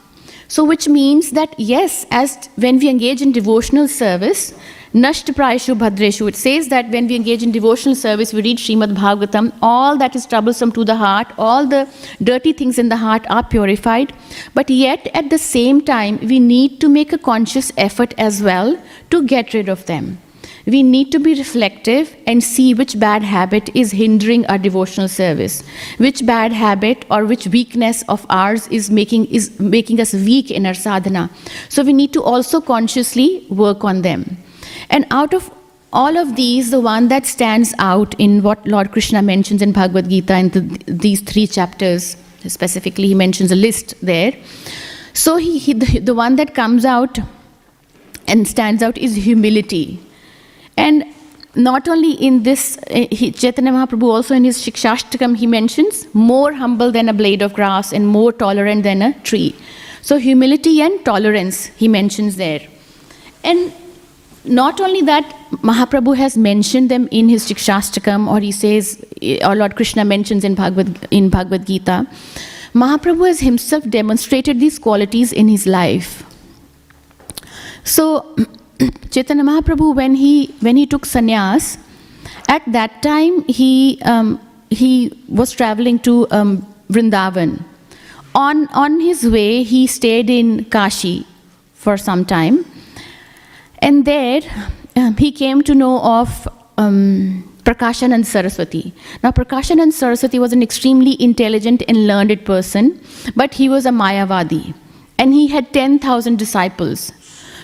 [0.47, 4.53] So, which means that yes, as when we engage in devotional service,
[4.93, 8.95] Nasht Prayashu Bhadreshu, it says that when we engage in devotional service, we read Srimad
[8.95, 11.89] Bhagavatam, all that is troublesome to the heart, all the
[12.23, 14.13] dirty things in the heart are purified.
[14.53, 18.81] But yet, at the same time, we need to make a conscious effort as well
[19.09, 20.19] to get rid of them
[20.65, 25.63] we need to be reflective and see which bad habit is hindering our devotional service
[25.97, 30.65] which bad habit or which weakness of ours is making is making us weak in
[30.65, 31.29] our sadhana.
[31.69, 34.37] So we need to also consciously work on them.
[34.89, 35.51] And out of
[35.93, 40.09] all of these the one that stands out in what lord krishna mentions in bhagavad
[40.09, 44.33] gita in the, these three chapters specifically he mentions a list there.
[45.13, 47.19] So he, he the, the one that comes out
[48.27, 49.99] and stands out is humility
[50.77, 51.05] and
[51.55, 56.53] not only in this, uh, he, Chaitanya Mahaprabhu also in his Shikshashtakam, he mentions more
[56.53, 59.55] humble than a blade of grass and more tolerant than a tree.
[60.01, 62.61] So, humility and tolerance he mentions there.
[63.43, 63.73] And
[64.43, 65.23] not only that,
[65.63, 69.03] Mahaprabhu has mentioned them in his Shikshashtakam, or he says,
[69.43, 72.07] or Lord Krishna mentions in Bhagavad, in Bhagavad Gita.
[72.73, 76.23] Mahaprabhu has himself demonstrated these qualities in his life.
[77.83, 78.35] So,
[79.09, 81.77] Chaitanya Mahaprabhu, when he when he took sannyas,
[82.49, 87.63] at that time he um, he was traveling to um, Vrindavan.
[88.33, 91.25] On on his way, he stayed in Kashi
[91.73, 92.65] for some time,
[93.79, 94.41] and there
[94.97, 96.47] um, he came to know of
[96.77, 98.93] um, Prakashanand Saraswati.
[99.23, 102.99] Now, Prakashanand Saraswati was an extremely intelligent and learned person,
[103.35, 104.73] but he was a Mayavadi,
[105.17, 107.13] and he had ten thousand disciples.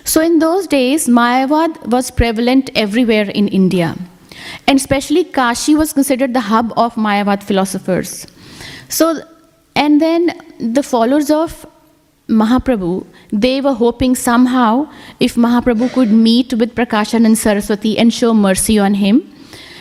[0.04, 3.96] So, in those days, Mayavad was prevalent everywhere in India.
[4.68, 8.26] And especially Kashi was considered the hub of Mayavad philosophers.
[8.90, 9.22] So,
[9.76, 11.66] and then the followers of
[12.28, 14.90] Mahaprabhu, they were hoping somehow
[15.20, 19.22] if Mahaprabhu could meet with Prakashanand Saraswati and show mercy on him,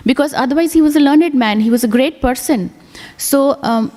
[0.04, 2.72] because otherwise he was a learned man, he was a great person.
[3.18, 3.92] So, um,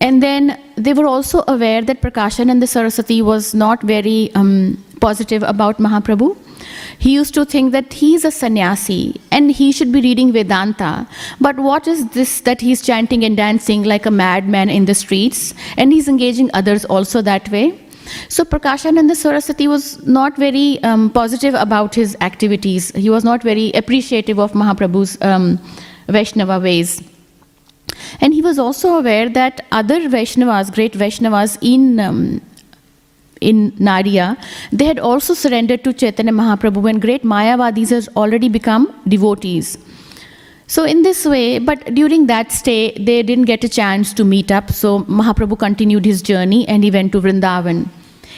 [0.00, 5.78] and then they were also aware that Prakashananda Saraswati was not very um, positive about
[5.78, 6.36] Mahaprabhu.
[6.98, 11.06] He used to think that he's a sannyasi and he should be reading Vedanta.
[11.40, 15.54] But what is this that he's chanting and dancing like a madman in the streets?
[15.76, 17.78] And he's engaging others also that way.
[18.28, 22.90] So Prakashananda Saraswati was not very um, positive about his activities.
[22.92, 25.58] He was not very appreciative of Mahaprabhu's um,
[26.08, 27.02] Vaishnava ways.
[28.20, 32.40] And he was also aware that other Vaishnavas, great Vaishnavas in um,
[33.40, 34.36] in Nadia,
[34.72, 39.78] they had also surrendered to Chaitanya Mahaprabhu when great Mayavadis had already become devotees.
[40.68, 44.50] So, in this way, but during that stay, they didn't get a chance to meet
[44.50, 44.72] up.
[44.72, 47.88] So, Mahaprabhu continued his journey and he went to Vrindavan.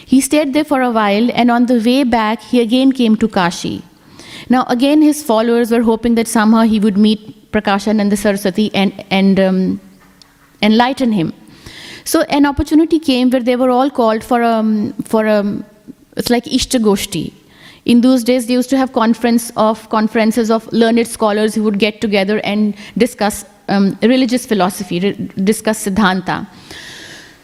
[0.04, 3.28] He stayed there for a while, and on the way back, he again came to
[3.28, 3.82] Kashi.
[4.50, 9.40] Now, again, his followers were hoping that somehow he would meet Prakashananda Saraswati and, and
[9.40, 9.80] um,
[10.62, 11.32] enlighten him.
[12.08, 15.62] So, an opportunity came where they were all called for a, for a
[16.16, 17.34] it's like Ishtagoshti.
[17.84, 21.78] In those days, they used to have conference of conferences of learned scholars who would
[21.78, 26.46] get together and discuss um, religious philosophy, re- discuss Siddhanta.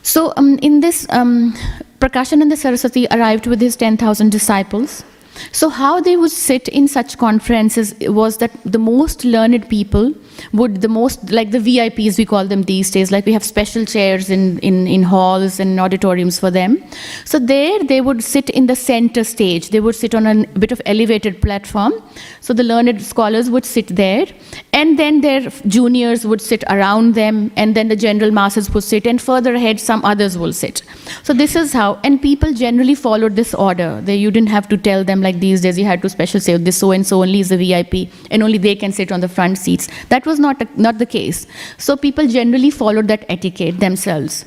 [0.02, 1.52] So, um, in this, um,
[2.00, 5.04] Prakashananda Saraswati arrived with his 10,000 disciples.
[5.52, 10.12] So, how they would sit in such conferences was that the most learned people
[10.52, 13.84] would, the most, like the VIPs, we call them these days, like we have special
[13.84, 16.82] chairs in, in, in halls and auditoriums for them.
[17.24, 19.70] So, there they would sit in the center stage.
[19.70, 21.94] They would sit on a bit of elevated platform.
[22.40, 24.26] So, the learned scholars would sit there,
[24.72, 29.06] and then their juniors would sit around them, and then the general masses would sit,
[29.06, 30.82] and further ahead, some others will sit.
[31.22, 34.00] So, this is how, and people generally followed this order.
[34.00, 36.56] They, you didn't have to tell them like these days, you had to special say,
[36.56, 39.28] this so and so only is a VIP, and only they can sit on the
[39.28, 39.88] front seats.
[40.10, 41.46] That was not, not the case.
[41.78, 44.44] So, people generally followed that etiquette themselves.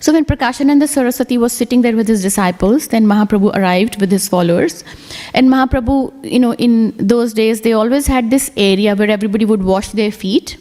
[0.00, 4.28] So when Prakashananda Saraswati was sitting there with his disciples, then Mahaprabhu arrived with his
[4.28, 4.84] followers.
[5.32, 9.64] And Mahaprabhu, you know, in those days, they always had this area where everybody would
[9.64, 10.58] wash their feet.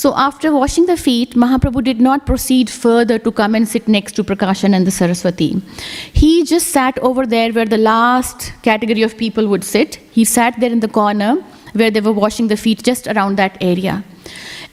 [0.00, 4.12] So after washing the feet, Mahaprabhu did not proceed further to come and sit next
[4.16, 5.62] to Prakashananda Saraswati.
[6.12, 9.96] He just sat over there where the last category of people would sit.
[10.18, 11.36] He sat there in the corner
[11.72, 14.04] where they were washing the feet just around that area.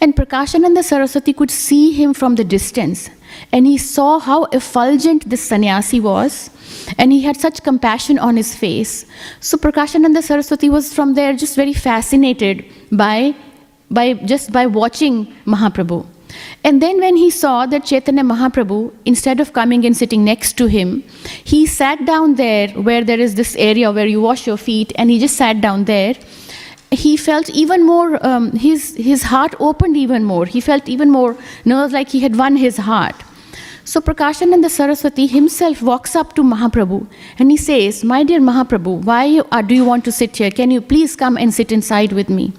[0.02, 3.10] And Prakashananda Saraswati could see him from the distance.
[3.54, 6.50] And he saw how effulgent this sannyasi was.
[6.98, 9.06] And he had such compassion on his face.
[9.40, 13.36] So Prakashananda Saraswati was from there just very fascinated by,
[13.94, 16.06] by just by watching Mahaprabhu.
[16.64, 20.66] And then when he saw that Chaitanya Mahaprabhu, instead of coming and sitting next to
[20.66, 21.04] him,
[21.44, 25.12] he sat down there where there is this area where you wash your feet, and
[25.12, 26.16] he just sat down there
[26.94, 30.46] he felt even more, um, his, his heart opened even more.
[30.46, 31.36] He felt even more
[31.66, 33.16] nerves like he had won his heart.
[33.86, 37.06] So Prakashananda Saraswati himself walks up to Mahaprabhu
[37.38, 40.50] and he says, My dear Mahaprabhu, why do you want to sit here?
[40.52, 42.54] Can you please come and sit inside with me?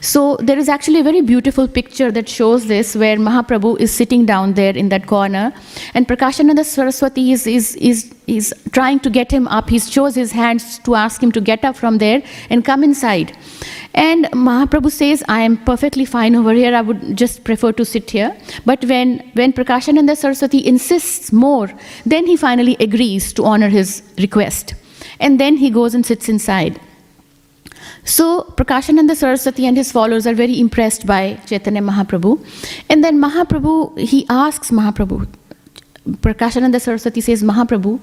[0.00, 4.26] So there is actually a very beautiful picture that shows this where Mahaprabhu is sitting
[4.26, 5.54] down there in that corner
[5.94, 9.68] and Prakashananda Saraswati is, is, is, is trying to get him up.
[9.68, 12.20] He shows his hands to ask him to get up from there
[12.50, 13.36] and come inside.
[13.94, 16.74] And Mahaprabhu says, I am perfectly fine over here.
[16.74, 18.36] I would just prefer to sit here.
[18.66, 21.70] But when, when Prakashananda Saraswati insists more,
[22.04, 24.74] then he finally agrees to honor his request.
[25.20, 26.80] And then he goes and sits inside.
[28.04, 32.44] So Prakashananda Saraswati and his followers are very impressed by Chaitanya Mahaprabhu.
[32.90, 35.28] And then Mahaprabhu, he asks Mahaprabhu,
[36.06, 38.00] Prakashananda Saraswati says, Mahaprabhu,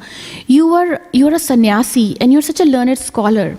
[0.47, 3.57] you are, you are a sannyasi and you're such a learned scholar.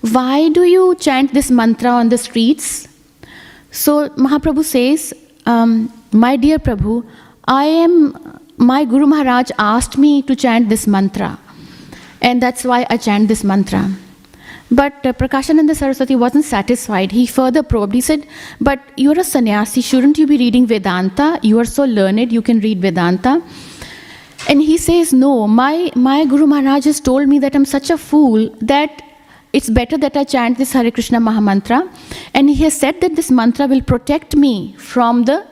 [0.00, 2.88] Why do you chant this mantra on the streets?
[3.70, 5.12] So Mahaprabhu says,
[5.44, 7.04] um, My dear Prabhu,
[7.46, 11.38] I am, my Guru Maharaj asked me to chant this mantra,
[12.22, 13.90] and that's why I chant this mantra.
[14.70, 17.10] But uh, Prakashananda Saraswati wasn't satisfied.
[17.10, 17.94] He further probed.
[17.94, 18.26] He said,
[18.60, 21.40] But you're a sannyasi, shouldn't you be reading Vedanta?
[21.42, 23.42] You are so learned, you can read Vedanta.
[24.48, 27.98] And he says, No, my, my Guru Maharaj has told me that I'm such a
[27.98, 29.02] fool that
[29.52, 31.88] it's better that I chant this Hare Krishna Mahamantra.
[32.34, 35.46] And he has said that this mantra will protect me from the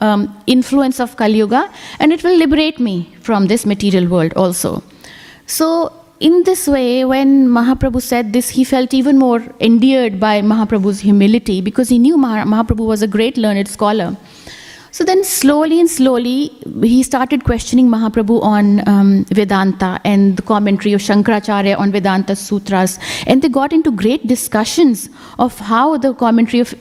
[0.00, 4.82] um, influence of Kali Yuga and it will liberate me from this material world also.
[5.46, 11.00] So in this way, when Mahaprabhu said this, he felt even more endeared by Mahaprabhu's
[11.00, 14.16] humility because he knew Maha- Mahaprabhu was a great learned scholar.
[14.90, 16.48] So then, slowly and slowly,
[16.82, 22.98] he started questioning Mahaprabhu on um, Vedanta and the commentary of Shankaracharya on Vedanta sutras.
[23.26, 26.74] And they got into great discussions of how the commentary of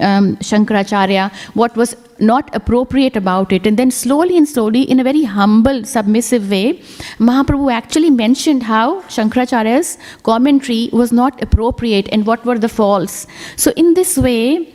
[0.00, 3.66] um, Shankaracharya, what was not appropriate about it.
[3.66, 6.74] And then, slowly and slowly, in a very humble, submissive way,
[7.18, 13.26] Mahaprabhu actually mentioned how Shankaracharya's commentary was not appropriate and what were the faults.
[13.56, 14.74] So, in this way,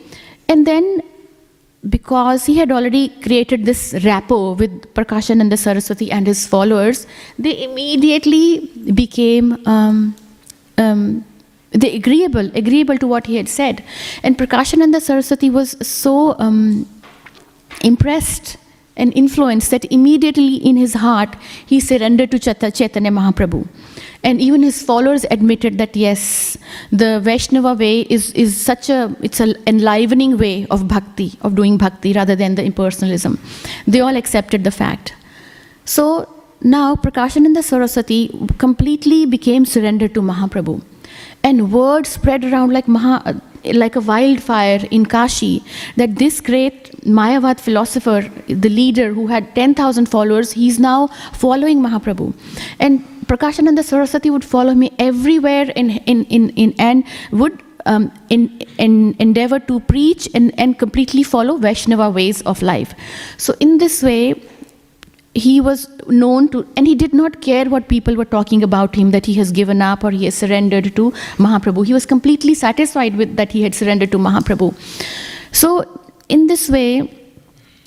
[0.49, 1.01] and then
[1.89, 7.05] because he had already created this rapport with Prakashananda Saraswati and his followers,
[7.37, 10.15] they immediately became um,
[10.77, 11.25] um,
[11.71, 13.83] they agreeable, agreeable to what he had said.
[14.21, 16.87] And Prakashananda Saraswati was so um,
[17.83, 18.57] impressed
[18.95, 23.67] and influenced that immediately in his heart he surrendered to Chaitanya Mahaprabhu.
[24.23, 26.57] And even his followers admitted that yes,
[26.91, 31.77] the Vaishnava way is, is such a it's an enlivening way of bhakti, of doing
[31.77, 33.37] bhakti rather than the impersonalism.
[33.85, 35.13] They all accepted the fact.
[35.85, 36.29] So
[36.61, 40.81] now Prakashananda Saraswati completely became surrendered to Mahaprabhu.
[41.43, 45.63] And word spread around like, Maha, like a wildfire in Kashi
[45.97, 52.33] that this great Mayavad philosopher, the leader who had 10,000 followers, he's now following Mahaprabhu.
[52.79, 58.61] And Prakashananda Saraswati would follow me everywhere in, in, in, in and would um, in,
[58.77, 62.93] in endeavor to preach and, and completely follow Vaishnava ways of life.
[63.37, 64.41] So, in this way,
[65.35, 69.11] he was known to, and he did not care what people were talking about him,
[69.11, 71.85] that he has given up or he has surrendered to Mahaprabhu.
[71.85, 74.73] He was completely satisfied with that he had surrendered to Mahaprabhu.
[75.51, 77.22] So, in this way,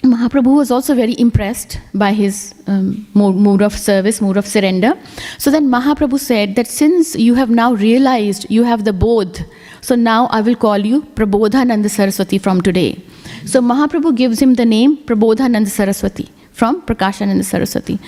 [0.06, 4.96] Mahaprabhu was also very impressed by his um, mood of service, mood of surrender.
[5.38, 9.44] So then Mahaprabhu said that since you have now realized you have the bodh,
[9.80, 13.00] so now I will call you Prabodhananda Saraswati from today.
[13.44, 17.98] So Mahaprabhu gives him the name Prabodhananda Saraswati from Prakashananda Saraswati.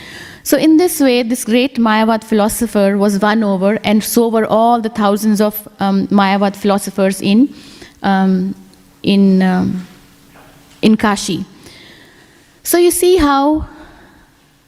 [0.43, 4.81] So in this way, this great Mayavad philosopher was won over, and so were all
[4.81, 7.53] the thousands of um, Mayavad philosophers in
[8.03, 8.55] um,
[9.03, 9.87] in um,
[10.81, 11.45] in Kashi.
[12.63, 13.69] So you see how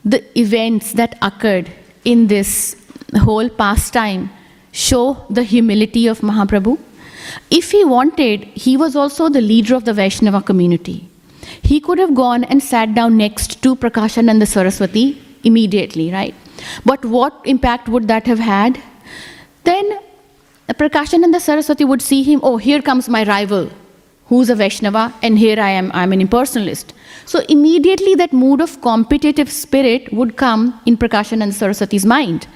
[0.04, 1.70] the events that occurred
[2.04, 2.76] in this
[3.18, 4.30] whole pastime
[4.72, 6.78] show the humility of Mahaprabhu.
[7.50, 11.08] If he wanted, he was also the leader of the Vaishnava community.
[11.62, 16.34] He could have gone and sat down next to Prakashananda Saraswati immediately, right?
[16.84, 18.80] But what impact would that have had?
[19.64, 19.98] Then
[20.68, 23.70] Prakashananda Saraswati would see him, oh, here comes my rival,
[24.26, 26.92] who's a Vaishnava, and here I am, I'm an impersonalist.
[27.30, 32.48] So immediately that mood of competitive spirit would come in Prakashanand Saraswati's mind.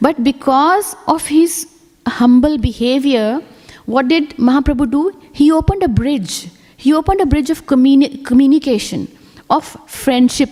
[0.00, 1.66] But because of his
[2.06, 3.40] humble behavior,
[3.86, 5.02] what did Mahaprabhu do?
[5.32, 6.50] He opened a bridge.
[6.76, 9.08] He opened a bridge of communi- communication,
[9.50, 10.50] of friendship,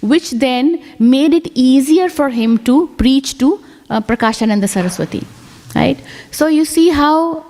[0.00, 3.52] which then made it easier for him to preach to
[3.88, 5.26] uh, Prakashananda Saraswati.
[5.74, 5.98] Right?
[6.30, 7.44] So you see how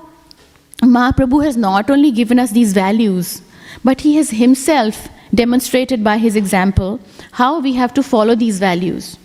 [0.82, 3.42] Mahaprabhu has not only given us these values,
[3.84, 7.00] but he has himself demonstrated by his example
[7.32, 9.18] how we have to follow these values.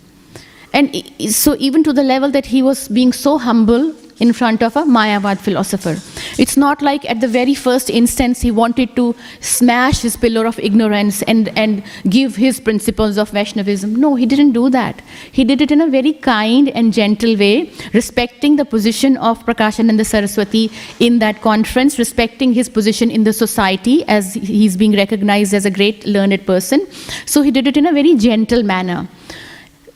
[0.72, 0.94] And
[1.30, 4.82] so, even to the level that he was being so humble in front of a
[4.82, 5.96] Mayavad philosopher.
[6.38, 10.58] It's not like at the very first instance he wanted to smash his pillar of
[10.58, 13.94] ignorance and, and give his principles of Vaishnavism.
[13.94, 15.02] No, he didn't do that.
[15.32, 20.06] He did it in a very kind and gentle way, respecting the position of Prakashananda
[20.06, 25.66] Saraswati in that conference, respecting his position in the society as he's being recognized as
[25.66, 26.86] a great learned person.
[27.26, 29.08] So he did it in a very gentle manner.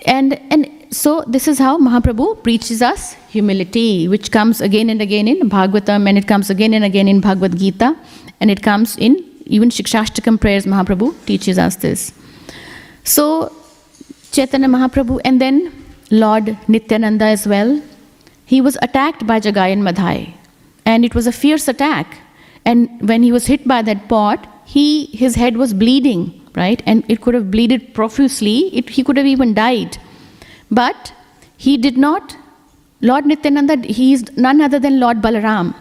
[0.07, 5.29] And, and so this is how Mahaprabhu preaches us humility, which comes again and again
[5.29, 7.97] in Bhagavatam, and it comes again and again in Bhagavad Gita,
[8.41, 10.67] and it comes in even Shikshashtakam prayers.
[10.67, 12.13] Mahaprabhu teaches us this.
[13.05, 13.55] So
[14.33, 15.73] Chaitanya Mahaprabhu, and then
[16.11, 17.81] Lord Nityananda as well.
[18.45, 20.35] He was attacked by Jagai and Madhai,
[20.85, 22.19] and it was a fierce attack.
[22.65, 26.83] And when he was hit by that pot, he his head was bleeding, right?
[26.85, 28.77] And it could have bleeded profusely.
[28.77, 29.99] It, he could have even died.
[30.71, 31.13] But
[31.57, 32.37] he did not.
[33.01, 35.75] Lord Nityananda, he is none other than Lord Balaram.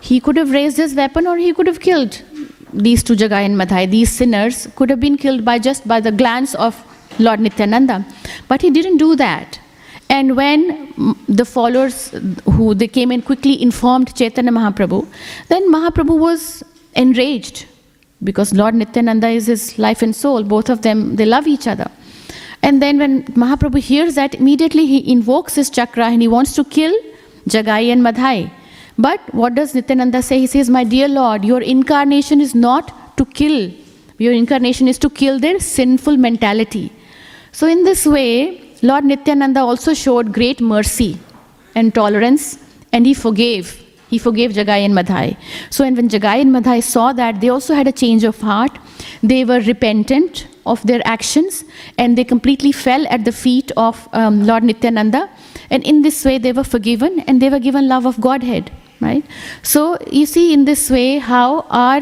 [0.00, 2.22] He could have raised his weapon or he could have killed
[2.72, 3.90] these two Jagai and Madhai.
[3.90, 6.76] These sinners could have been killed by just by the glance of
[7.18, 8.04] Lord Nityananda.
[8.48, 9.58] But he didn't do that.
[10.10, 12.10] And when the followers
[12.44, 15.06] who they came and quickly informed Chaitanya Mahaprabhu,
[15.48, 16.62] then Mahaprabhu was
[16.94, 17.66] enraged
[18.24, 20.42] because Lord Nityananda is his life and soul.
[20.42, 21.90] Both of them, they love each other.
[22.68, 26.64] And then when Mahaprabhu hears that, immediately he invokes his chakra and he wants to
[26.64, 26.94] kill
[27.48, 28.50] Jagai and Madhai.
[28.98, 30.40] But what does Nityananda say?
[30.40, 33.72] He says, My dear Lord, your incarnation is not to kill,
[34.18, 36.92] your incarnation is to kill their sinful mentality.
[37.52, 41.18] So, in this way, Lord Nityananda also showed great mercy
[41.74, 42.58] and tolerance
[42.92, 43.82] and he forgave.
[44.08, 45.36] He forgave Jagai and Madhai.
[45.70, 48.78] So, and when Jagai and Madhai saw that, they also had a change of heart.
[49.22, 51.64] They were repentant of their actions
[51.98, 55.28] and they completely fell at the feet of um, Lord Nityananda.
[55.70, 59.24] And in this way, they were forgiven and they were given love of Godhead, right?
[59.62, 62.00] So, you see in this way how our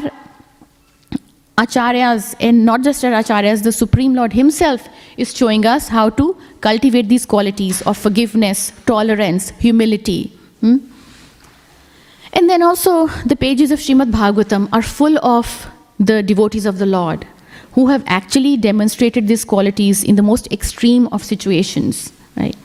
[1.58, 6.36] acharyas and not just our acharyas the supreme lord himself is showing us how to
[6.60, 10.30] cultivate these qualities of forgiveness tolerance humility
[10.60, 10.76] hmm?
[12.36, 15.66] And then also the pages of Srimad Bhagavatam are full of
[15.98, 17.26] the devotees of the Lord
[17.72, 22.56] who have actually demonstrated these qualities in the most extreme of situations, right?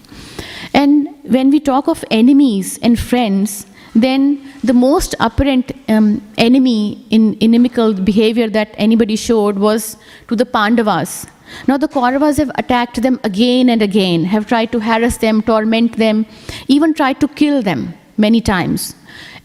[0.74, 3.66] And when we talk of enemies and friends,
[3.96, 9.96] then the most apparent um, enemy in inimical behavior that anybody showed was
[10.28, 11.28] to the Pandavas.
[11.68, 15.98] Now, the Kauravas have attacked them again and again, have tried to harass them, torment
[15.98, 16.26] them,
[16.68, 18.96] even tried to kill them many times.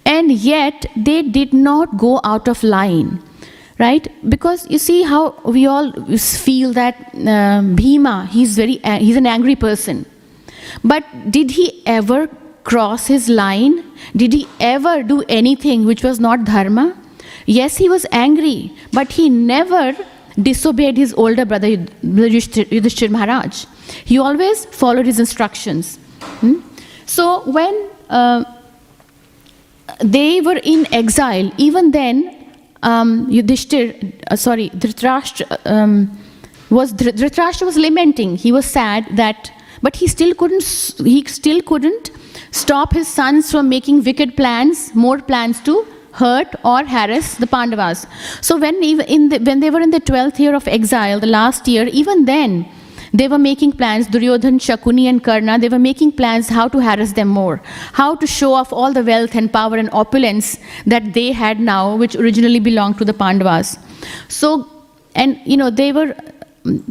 [0.07, 3.23] And yet, they did not go out of line
[3.79, 4.09] right?
[4.29, 9.27] Because you see how we all feel that uh, bhima he's very uh, he's an
[9.27, 10.07] angry person.
[10.83, 12.29] But did he ever
[12.65, 13.85] cross his line?
[14.17, 16.97] Did he ever do anything which was not dharma?
[17.47, 19.95] Yes he was angry but he never
[20.41, 23.67] disobeyed his older brother Yudhishthir Maharaj.
[24.05, 25.99] He always followed his instructions.
[26.41, 26.61] Hmm?
[27.05, 28.43] so when uh,
[30.01, 31.51] they were in exile.
[31.57, 36.18] Even then, um, Yudhishthir, uh, sorry, Dhritarashtra um,
[36.70, 38.37] was Dhri- Dhritarashtra was lamenting.
[38.37, 40.64] He was sad that, but he still couldn't.
[41.05, 42.11] He still couldn't
[42.51, 48.07] stop his sons from making wicked plans, more plans to hurt or harass the Pandavas.
[48.41, 51.68] So when in the, when they were in the twelfth year of exile, the last
[51.68, 52.66] year, even then.
[53.13, 57.13] They were making plans, Duryodhan, Shakuni, and Karna, they were making plans how to harass
[57.13, 57.61] them more,
[57.93, 61.97] how to show off all the wealth and power and opulence that they had now,
[61.97, 63.79] which originally belonged to the Pandavas.
[64.29, 64.69] So,
[65.15, 66.15] and you know, they were,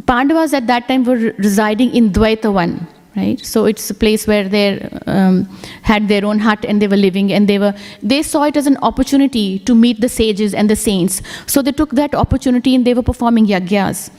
[0.06, 3.38] Pandavas at that time were residing in Dvaitavan, right?
[3.44, 5.44] So it's a place where they um,
[5.82, 8.66] had their own hut and they were living, and they were, they saw it as
[8.66, 11.22] an opportunity to meet the sages and the saints.
[11.46, 14.10] So they took that opportunity and they were performing yagyas.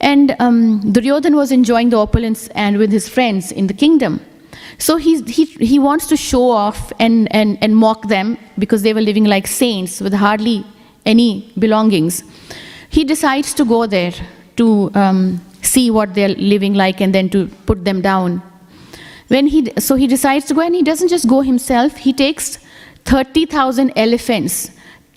[0.00, 4.20] And um, Duryodhan was enjoying the opulence and with his friends in the kingdom.
[4.78, 8.92] So he's, he, he wants to show off and, and, and mock them because they
[8.92, 10.66] were living like saints with hardly
[11.06, 12.24] any belongings.
[12.90, 14.12] He decides to go there
[14.56, 18.42] to um, see what they're living like and then to put them down.
[19.28, 22.58] When he, so he decides to go and he doesn't just go himself, he takes
[23.04, 24.70] 30,000 elephants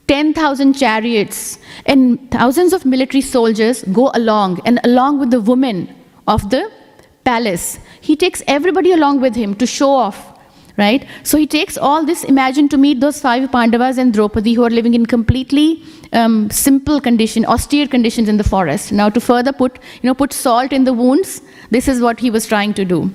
[0.10, 5.96] 10,000 chariots and thousands of military soldiers go along, and along with the women
[6.28, 6.72] of the
[7.24, 7.80] palace.
[8.02, 10.18] He takes everybody along with him to show off,
[10.78, 11.08] right?
[11.22, 14.72] So he takes all this, imagine to meet those five Pandavas and Draupadi who are
[14.72, 18.92] living in completely um, simple condition, austere conditions in the forest.
[18.92, 22.32] Now to further put, you know, put salt in the wounds, this is what he
[22.32, 23.12] was trying to do.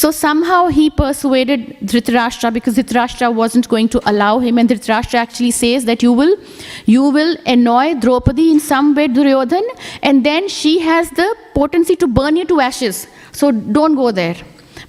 [0.00, 5.52] So somehow he persuaded Dhritarashtra because Dhritarashtra wasn't going to allow him, and Dhritarashtra actually
[5.52, 6.36] says that you will,
[6.84, 9.66] you will annoy Draupadi in some way, Duryodhan,
[10.02, 13.06] and then she has the potency to burn you to ashes.
[13.32, 14.36] So don't go there.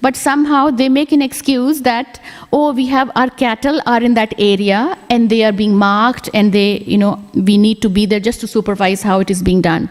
[0.02, 4.34] But somehow they make an excuse that, oh, we have our cattle are in that
[4.38, 8.20] area and they are being marked and they, you know, we need to be there
[8.20, 9.90] just to supervise how it is being done.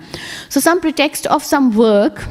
[0.51, 2.29] So some pretext of some work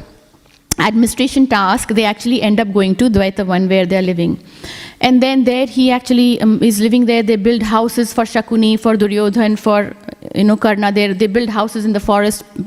[0.78, 4.38] administration task, they actually end up going to Dvaitavan where they're living.
[5.00, 7.22] And then there he actually um, is living there.
[7.22, 9.94] They build houses for Shakuni, for Duryodhan, for
[10.34, 10.92] you know Karna.
[10.92, 12.64] There they build houses in the forest, uh,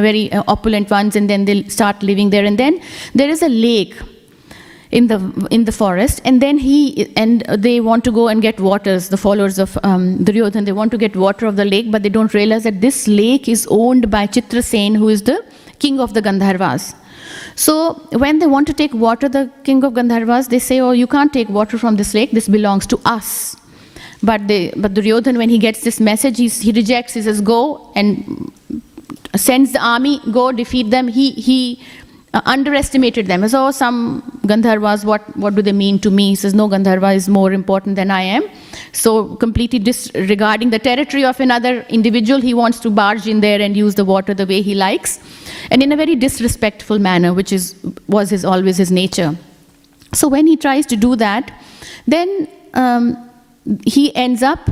[0.00, 2.44] very uh, opulent ones, and then they start living there.
[2.44, 2.80] And then
[3.14, 3.94] there is a lake
[4.90, 8.60] in the in the forest, and then he and they want to go and get
[8.60, 9.08] waters.
[9.08, 12.08] The followers of um, Duryodhan they want to get water of the lake, but they
[12.08, 15.44] don't realize that this lake is owned by Chitrasen, who is the
[15.78, 16.94] king of the Gandharvas.
[17.54, 17.74] So
[18.12, 21.32] when they want to take water, the king of Gandharvas, they say, "Oh, you can't
[21.32, 22.32] take water from this lake.
[22.32, 23.32] This belongs to us."
[24.22, 27.14] But they, but Duryodhan, when he gets this message, he rejects.
[27.14, 27.60] He says, "Go
[27.94, 28.52] and
[29.44, 31.58] sends the army, go defeat them." He he
[32.34, 33.44] uh, underestimated them.
[33.44, 36.30] As oh, some Gandharvas, what, what do they mean to me?
[36.30, 38.48] He says, no, Gandharva is more important than I am.
[38.92, 43.76] So, completely disregarding the territory of another individual, he wants to barge in there and
[43.76, 45.20] use the water the way he likes,
[45.70, 47.74] and in a very disrespectful manner, which is,
[48.08, 49.36] was his, always his nature.
[50.12, 51.52] So, when he tries to do that,
[52.06, 53.30] then um,
[53.86, 54.70] he ends up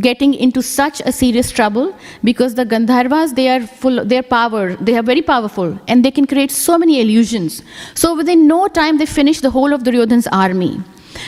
[0.00, 4.96] getting into such a serious trouble because the Gandharvas, they are full, their power, they
[4.96, 7.62] are very powerful and they can create so many illusions.
[7.94, 10.80] So within no time, they finish the whole of Duryodhan's army.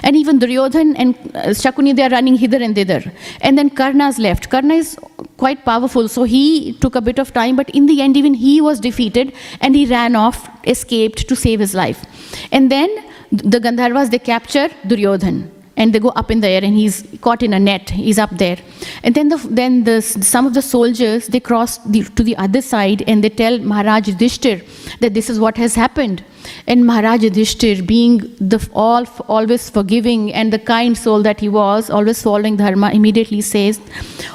[0.02, 3.02] And even Duryodhan and uh, Shakuni, they are running hither and thither.
[3.42, 4.48] And then Karna's left.
[4.48, 4.96] Karna is
[5.36, 8.62] quite powerful, so he took a bit of time, but in the end, even he
[8.62, 12.02] was defeated and he ran off, escaped to save his life.
[12.50, 12.88] And then
[13.30, 17.42] the Gandharvas, they capture Duryodhan and they go up in the air and he's caught
[17.42, 17.90] in a net.
[17.90, 18.58] He's up there.
[19.02, 22.62] And then the, then the, some of the soldiers they cross the, to the other
[22.62, 26.24] side and they tell maharaj yudhishthir that this is what has happened.
[26.66, 31.90] And maharaj yudhishthir being the all always forgiving and the kind soul that he was
[31.90, 33.80] always following dharma immediately says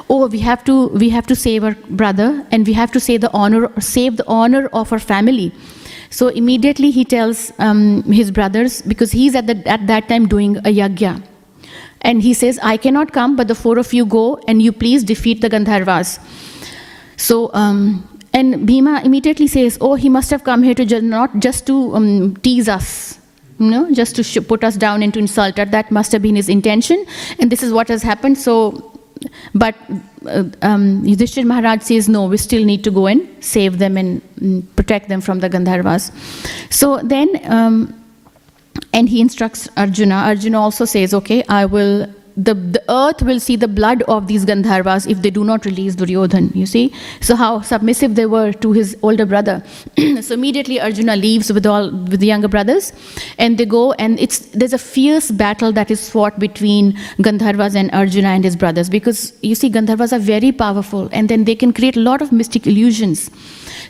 [0.09, 3.21] oh we have to we have to save our brother and we have to save
[3.21, 5.53] the honor save the honor of our family
[6.09, 10.57] so immediately he tells um, his brothers, because he's at, the, at that time doing
[10.57, 11.23] a yagya.
[12.01, 15.03] And he says, I cannot come, but the four of you go and you please
[15.03, 16.19] defeat the Gandharvas.
[17.17, 21.39] So, um, and Bhima immediately says, Oh, he must have come here to just, not
[21.39, 23.19] just to um, tease us,
[23.59, 25.69] you know, just to sh- put us down and to insult us.
[25.69, 27.05] That must have been his intention.
[27.39, 28.37] And this is what has happened.
[28.37, 28.98] So,
[29.53, 29.75] but
[30.25, 34.21] uh, um, Yudhishthir Maharaj says, No, we still need to go and save them and
[34.35, 36.11] mm, protect them from the Gandharvas.
[36.71, 37.93] So then, um,
[38.93, 40.15] and he instructs Arjuna.
[40.15, 42.07] Arjuna also says, Okay, I will
[42.39, 45.95] the, the earth will see the blood of these Gandharvas if they do not release
[45.95, 46.55] Duryodhan.
[46.55, 46.93] You see?
[47.19, 49.61] So how submissive they were to his older brother.
[50.21, 52.93] so immediately Arjuna leaves with all with the younger brothers
[53.37, 56.93] and they go and it's there's a fierce battle that is fought between
[57.27, 61.43] Gandharvas and Arjuna and his brothers because you see Gandharvas are very powerful and then
[61.43, 63.29] they can create a lot of mystic illusions.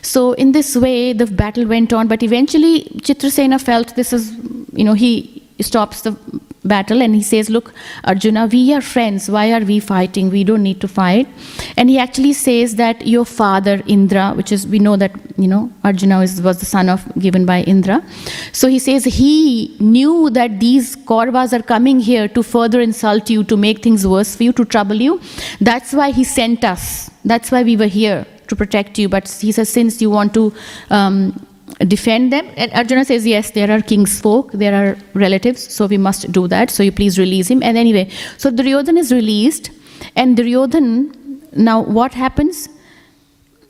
[0.02, 4.32] So in this way the battle went on, but eventually Chitrasena felt this is
[4.72, 6.16] you know he stops the
[6.64, 7.72] battle and he says, Look,
[8.04, 9.30] Arjuna, we are friends.
[9.30, 10.30] Why are we fighting?
[10.30, 11.28] We don't need to fight.
[11.76, 15.72] And he actually says that your father, Indra, which is, we know that, you know,
[15.84, 18.04] Arjuna is, was the son of, given by Indra.
[18.52, 23.44] So he says he knew that these Kauravas are coming here to further insult you,
[23.44, 25.20] to make things worse for you, to trouble you.
[25.60, 27.10] That's why he sent us.
[27.24, 29.08] That's why we were here to protect you.
[29.08, 30.52] But he says, since you want to
[30.90, 31.46] um,
[31.86, 32.50] defend them.
[32.56, 36.46] And Arjuna says, Yes, there are king's folk, there are relatives, so we must do
[36.48, 36.70] that.
[36.70, 37.62] So you please release him.
[37.62, 39.70] And anyway, so Duryodhan is released,
[40.16, 42.68] and Duryodhan, now what happens?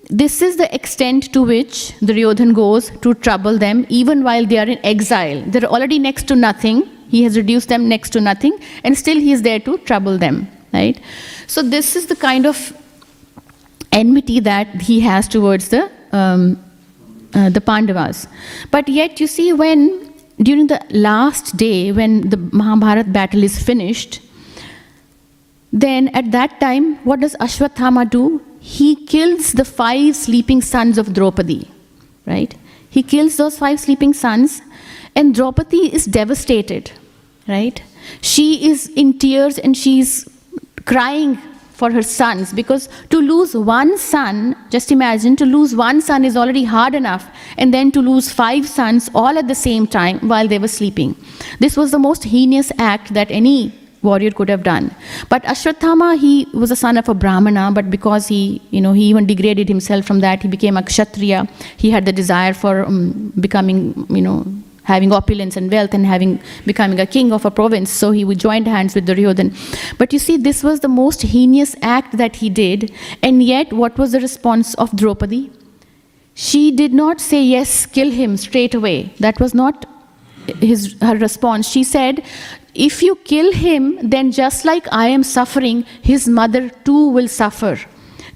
[0.08, 4.66] This is the extent to which Duryodhan goes to trouble them, even while they are
[4.66, 5.42] in exile.
[5.46, 6.82] They're already next to nothing.
[7.08, 10.48] He has reduced them next to nothing, and still he is there to trouble them.
[10.72, 11.00] Right?
[11.48, 12.76] So, this is the kind of
[13.92, 16.62] enmity that he has towards the um,
[17.34, 18.26] uh, the Pandavas.
[18.70, 20.12] But yet, you see, when
[20.42, 24.20] during the last day, when the Mahabharata battle is finished,
[25.72, 28.42] then at that time, what does Ashwathama do?
[28.60, 31.70] He kills the five sleeping sons of Draupadi,
[32.26, 32.54] right?
[32.88, 34.62] He kills those five sleeping sons,
[35.14, 36.90] and Draupadi is devastated,
[37.46, 37.82] right?
[38.20, 40.28] She is in tears and she's
[40.84, 41.38] crying
[41.80, 44.36] for her sons because to lose one son,
[44.76, 47.26] just imagine, to lose one son is already hard enough,
[47.58, 51.12] and then to lose five sons all at the same time while they were sleeping.
[51.64, 53.58] This was the most heinous act that any
[54.02, 54.84] warrior could have done.
[55.28, 59.04] But Ashwathama, he was a son of a Brahmana, but because he, you know, he
[59.12, 61.46] even degraded himself from that, he became a Kshatriya.
[61.76, 64.38] He had the desire for um, becoming, you know,
[64.84, 67.90] having opulence and wealth and having becoming a king of a province.
[67.90, 69.54] So he joined hands with Duryodhan.
[69.98, 72.92] But you see, this was the most heinous act that he did.
[73.22, 75.50] And yet, what was the response of Draupadi?
[76.34, 79.14] She did not say, Yes, kill him straight away.
[79.18, 79.86] That was not
[80.60, 81.68] his, her response.
[81.68, 82.24] She said,
[82.74, 87.78] If you kill him, then just like I am suffering, his mother too will suffer.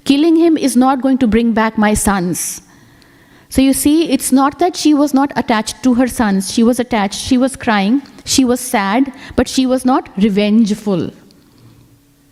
[0.03, 2.61] Killing him is not going to bring back my sons.
[3.55, 6.51] So you see, it's not that she was not attached to her sons.
[6.53, 11.13] She was attached, she was crying, she was sad, but she was not revengeful.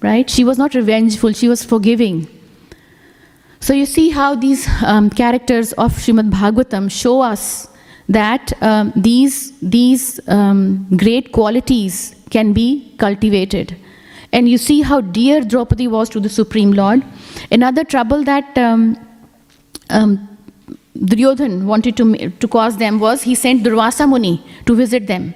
[0.02, 0.30] Right?
[0.30, 2.28] She was not revengeful, she was forgiving.
[3.62, 7.70] So you see how these um, characters of Srimad Bhagavatam show us
[8.10, 13.78] that um, these, these um, great qualities can be cultivated.
[14.34, 17.02] And you see how dear Draupadi was to the Supreme Lord.
[17.50, 18.98] Another trouble that um,
[19.90, 20.28] um,
[20.98, 25.34] Duryodhan wanted to, to cause them was he sent Durvasa Muni to visit them.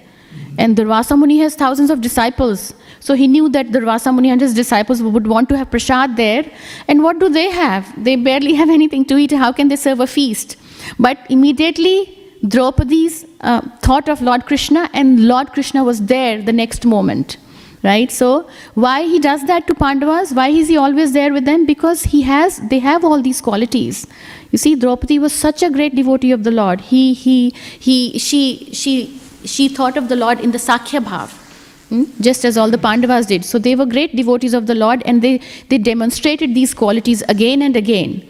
[0.58, 2.74] And Durvasa Muni has thousands of disciples.
[3.00, 6.50] So he knew that Durvasa Muni and his disciples would want to have prasad there.
[6.88, 7.92] And what do they have?
[8.04, 9.32] They barely have anything to eat.
[9.32, 10.58] How can they serve a feast?
[11.00, 16.86] But immediately, Draupadi's uh, thought of Lord Krishna, and Lord Krishna was there the next
[16.86, 17.38] moment.
[17.84, 18.12] Right?
[18.12, 20.34] So, why he does that to Pandavas?
[20.34, 21.66] Why is he always there with them?
[21.66, 24.08] Because he has, they have all these qualities.
[24.52, 26.82] You see, Draupadi was such a great devotee of the Lord.
[26.82, 31.44] He, he, he, she, she, she thought of the Lord in the Sakhya Bhav.
[31.90, 32.04] Hmm?
[32.20, 33.46] just as all the Pandavas did.
[33.46, 35.40] So they were great devotees of the Lord and they,
[35.70, 38.28] they demonstrated these qualities again and again.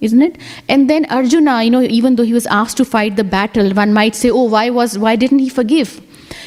[0.00, 0.38] Isn't it?
[0.68, 3.92] And then Arjuna, you know, even though he was asked to fight the battle, one
[3.92, 6.00] might say, oh, why was why didn't he forgive?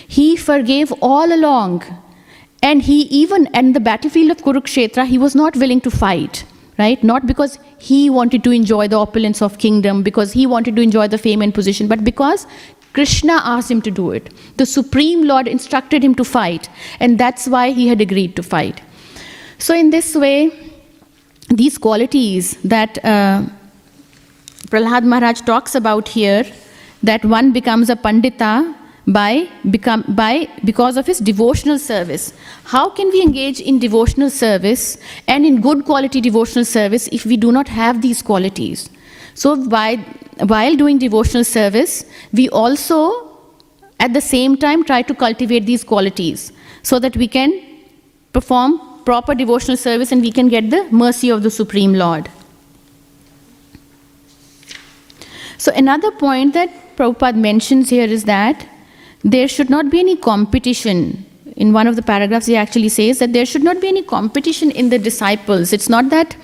[0.07, 1.84] He forgave all along.
[2.61, 6.43] And he even in the battlefield of Kurukshetra, he was not willing to fight.
[6.80, 7.03] Right?
[7.03, 11.09] Not because he wanted to enjoy the opulence of kingdom, because he wanted to enjoy
[11.09, 12.47] the fame and position, but because
[12.93, 14.34] Krishna asked him to do it.
[14.57, 16.69] The Supreme Lord instructed him to fight,
[16.99, 18.82] and that's why he had agreed to fight.
[19.57, 20.51] So, in this way,
[21.49, 23.43] these qualities that uh,
[24.71, 26.45] Maharaj talks about here,
[27.03, 28.75] that one becomes a Pandita
[29.10, 32.34] by, become, by because of his devotional service.
[32.66, 34.97] How can we engage in devotional service
[35.28, 38.89] and in good quality devotional service if we do not have these qualities?
[39.34, 39.95] So, by,
[40.47, 43.38] while doing devotional service, we also
[43.99, 46.51] at the same time try to cultivate these qualities
[46.84, 47.51] so that we can
[48.32, 52.30] perform proper devotional service and we can get the mercy of the Supreme Lord.
[55.57, 58.68] So, another point that Prabhupada mentions here is that
[59.24, 61.26] there should not be any competition.
[61.55, 64.72] In one of the paragraphs, he actually says that there should not be any competition
[64.72, 65.74] in the disciples.
[65.74, 66.38] It's not that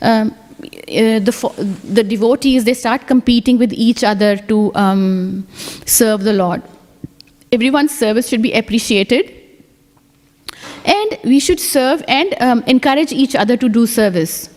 [0.00, 5.46] um, uh, the, the devotees they start competing with each other to um,
[5.84, 6.62] serve the Lord.
[7.52, 9.34] Everyone's service should be appreciated,
[10.84, 14.48] and we should serve and um, encourage each other to do service.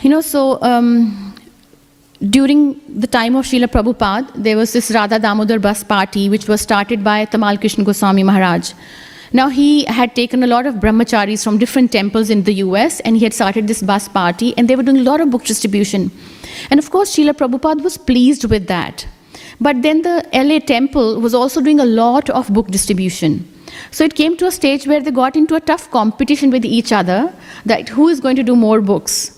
[0.00, 1.25] You know, so um,
[2.20, 6.60] during the time of Srila Prabhupada, there was this Radha Damodar bus party which was
[6.60, 8.72] started by Tamal Krishna Goswami Maharaj.
[9.32, 13.16] Now, he had taken a lot of brahmacharis from different temples in the US and
[13.16, 16.10] he had started this bus party and they were doing a lot of book distribution.
[16.70, 19.06] And of course, Srila Prabhupada was pleased with that.
[19.60, 23.52] But then the LA temple was also doing a lot of book distribution.
[23.90, 26.92] So it came to a stage where they got into a tough competition with each
[26.92, 27.32] other
[27.66, 29.35] that who is going to do more books.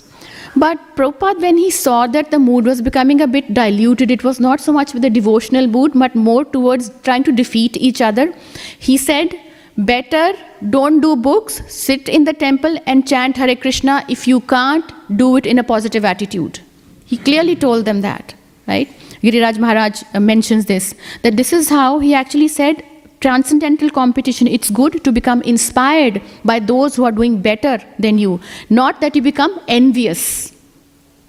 [0.56, 4.40] But Prabhupada, when he saw that the mood was becoming a bit diluted, it was
[4.40, 8.32] not so much with the devotional mood, but more towards trying to defeat each other,
[8.78, 9.38] he said,
[9.76, 10.32] Better
[10.70, 14.04] don't do books, sit in the temple and chant Hare Krishna.
[14.08, 16.60] If you can't, do it in a positive attitude.
[17.04, 18.34] He clearly told them that,
[18.66, 18.88] right?
[19.22, 22.82] Giriraj Maharaj uh, mentions this, that this is how he actually said
[23.20, 24.46] transcendental competition.
[24.46, 28.40] It's good to become inspired by those who are doing better than you,
[28.70, 30.54] not that you become envious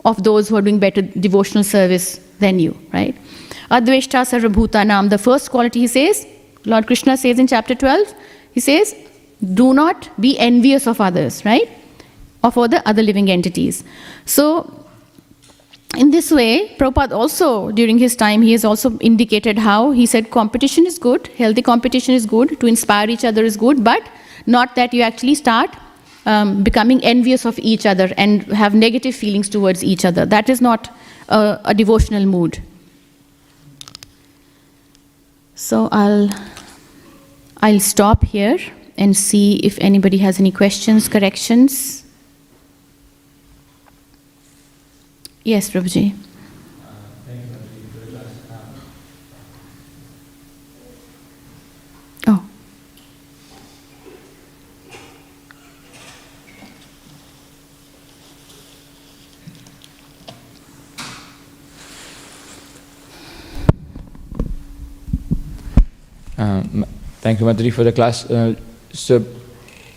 [0.05, 3.15] of those who are doing better devotional service than you, right?
[3.71, 6.25] Adveshta Sarvabhutanam, the first quality he says,
[6.65, 8.13] Lord Krishna says in chapter 12,
[8.53, 8.95] he says,
[9.53, 11.69] do not be envious of others, right?
[12.43, 13.83] Of other other living entities.
[14.25, 14.78] So
[15.97, 20.29] in this way, Prabhupada also, during his time, he has also indicated how he said
[20.29, 24.03] competition is good, healthy competition is good, to inspire each other is good, but
[24.45, 25.75] not that you actually start
[26.25, 30.25] um, becoming envious of each other and have negative feelings towards each other.
[30.25, 30.93] That is not
[31.27, 32.61] a, a devotional mood.
[35.55, 36.29] So I'll
[37.61, 38.57] I'll stop here
[38.97, 42.05] and see if anybody has any questions, corrections.
[45.43, 46.13] Yes, Prabhuji.
[52.27, 52.43] Oh.
[66.37, 66.85] Um,
[67.21, 68.29] thank you, Matri, for the class.
[68.29, 68.55] Uh,
[68.93, 69.25] so,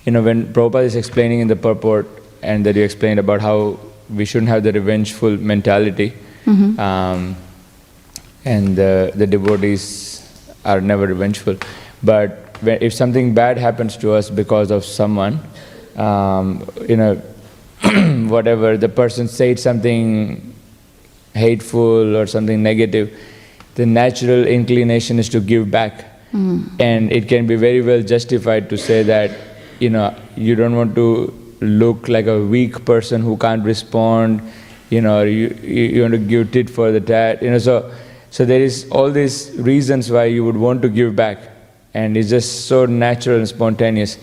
[0.04, 2.08] you know, when Prabhupada is explaining in the purport,
[2.42, 3.78] and that you explained about how
[4.10, 6.14] we shouldn't have the revengeful mentality,
[6.78, 7.36] um,
[8.44, 10.20] and the, the devotees
[10.64, 11.56] are never revengeful.
[12.02, 15.40] But when, if something bad happens to us because of someone,
[15.96, 17.14] um, you know,
[18.28, 20.54] whatever the person said something
[21.34, 23.16] hateful or something negative,
[23.74, 26.04] the natural inclination is to give back.
[26.80, 29.30] And it can be very well justified to say that,
[29.80, 31.32] you know, you don't want to
[31.62, 34.42] look like a weak person who can't respond,
[34.90, 37.58] you know, or you, you want to give tit for the tat, you know.
[37.58, 37.92] So,
[38.30, 41.38] so there is all these reasons why you would want to give back,
[41.94, 44.18] and it's just so natural and spontaneous.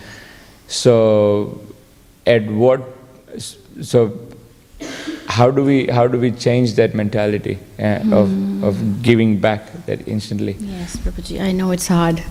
[0.67, 1.61] So,
[2.25, 2.81] at what,
[3.81, 4.19] so
[5.27, 10.07] how do we how do we change that mentality uh, of of giving back that
[10.07, 10.53] instantly?
[10.59, 12.23] Yes, Prabhuji, I know it's hard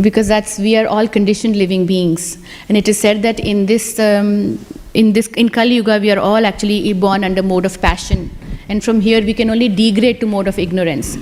[0.00, 2.38] because that's we are all conditioned living beings,
[2.68, 4.58] and it is said that in this um,
[4.94, 8.30] in this in Kali Yuga we are all actually born under mode of passion,
[8.68, 11.16] and from here we can only degrade to mode of ignorance.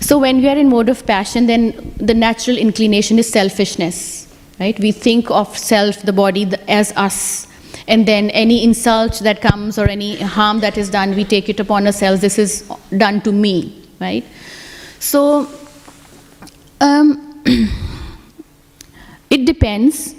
[0.00, 4.78] So when we are in mode of passion, then the natural inclination is selfishness, right?
[4.78, 7.46] We think of self, the body, the, as us.
[7.88, 11.58] And then any insult that comes or any harm that is done, we take it
[11.58, 12.20] upon ourselves.
[12.20, 14.24] This is done to me, right?
[15.00, 15.48] So,
[16.80, 17.42] um,
[19.40, 20.14] it depends.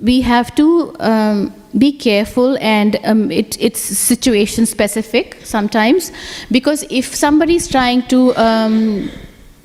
[0.00, 6.10] We have to um, be careful, and um, it, it's situation specific sometimes.
[6.50, 9.10] Because if somebody is trying to um,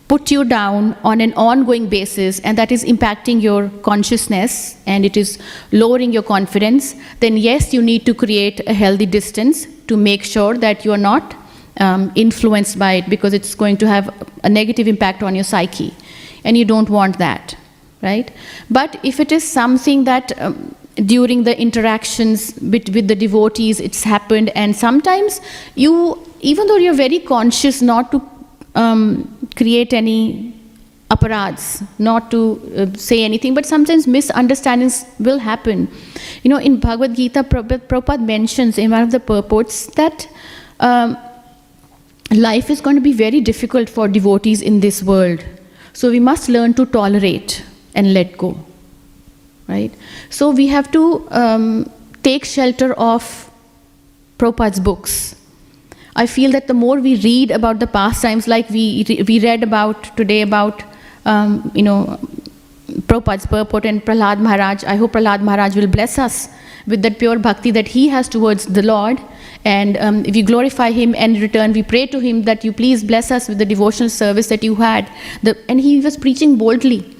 [0.07, 5.15] put you down on an ongoing basis and that is impacting your consciousness and it
[5.15, 5.37] is
[5.71, 10.57] lowering your confidence, then yes, you need to create a healthy distance to make sure
[10.57, 11.35] that you are not
[11.77, 14.09] um, influenced by it because it's going to have
[14.43, 15.93] a negative impact on your psyche
[16.43, 17.55] and you don't want that,
[18.01, 18.31] right?
[18.69, 20.75] But if it is something that um,
[21.05, 25.39] during the interactions with, with the devotees it's happened and sometimes
[25.75, 28.21] you even though you're very conscious not to
[28.75, 30.53] um, create any
[31.11, 35.87] aparads, not to uh, say anything, but sometimes misunderstandings will happen.
[36.43, 40.27] You know, in Bhagavad Gita, Prabhupada, mentions in one of the purports that
[40.79, 41.17] um,
[42.31, 45.43] life is going to be very difficult for devotees in this world.
[45.93, 47.63] So we must learn to tolerate
[47.95, 48.57] and let go.
[49.67, 49.93] Right?
[50.29, 51.91] So we have to um,
[52.23, 53.51] take shelter of
[54.37, 55.35] Prabhupada's books.
[56.15, 59.63] I feel that the more we read about the past times, like we, we read
[59.63, 60.83] about today about,
[61.25, 62.19] um, you know,
[63.07, 66.49] Prabhupada's purport and Prahlad Maharaj, I hope Prahlad Maharaj will bless us
[66.87, 69.21] with that pure bhakti that he has towards the Lord.
[69.65, 72.73] And um, if you glorify him and in return, we pray to him that you
[72.73, 75.11] please bless us with the devotional service that you had.
[75.43, 77.15] The, and he was preaching boldly.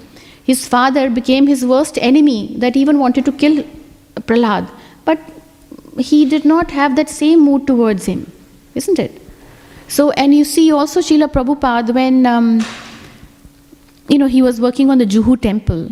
[0.52, 3.64] His father became his worst enemy that even wanted to kill
[4.32, 4.70] Prahlad.
[5.06, 5.20] But
[6.12, 8.22] he did not have that same mood towards him
[8.76, 9.22] isn't it?
[9.88, 12.64] So, and you see also Srila Prabhupada when, um,
[14.08, 15.90] you know, he was working on the Juhu temple,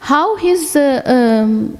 [0.00, 1.78] how his, uh, um,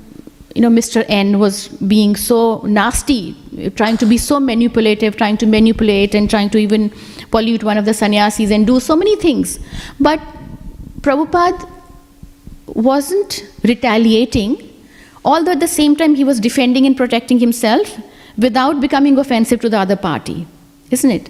[0.54, 1.04] you know, Mr.
[1.08, 3.36] N was being so nasty,
[3.76, 6.90] trying to be so manipulative, trying to manipulate and trying to even
[7.30, 9.58] pollute one of the sannyasis and do so many things.
[10.00, 10.20] But
[11.02, 11.68] Prabhupada
[12.74, 14.62] wasn't retaliating,
[15.24, 17.98] although at the same time he was defending and protecting himself
[18.36, 20.46] without becoming offensive to the other party,
[20.90, 21.28] isn't it?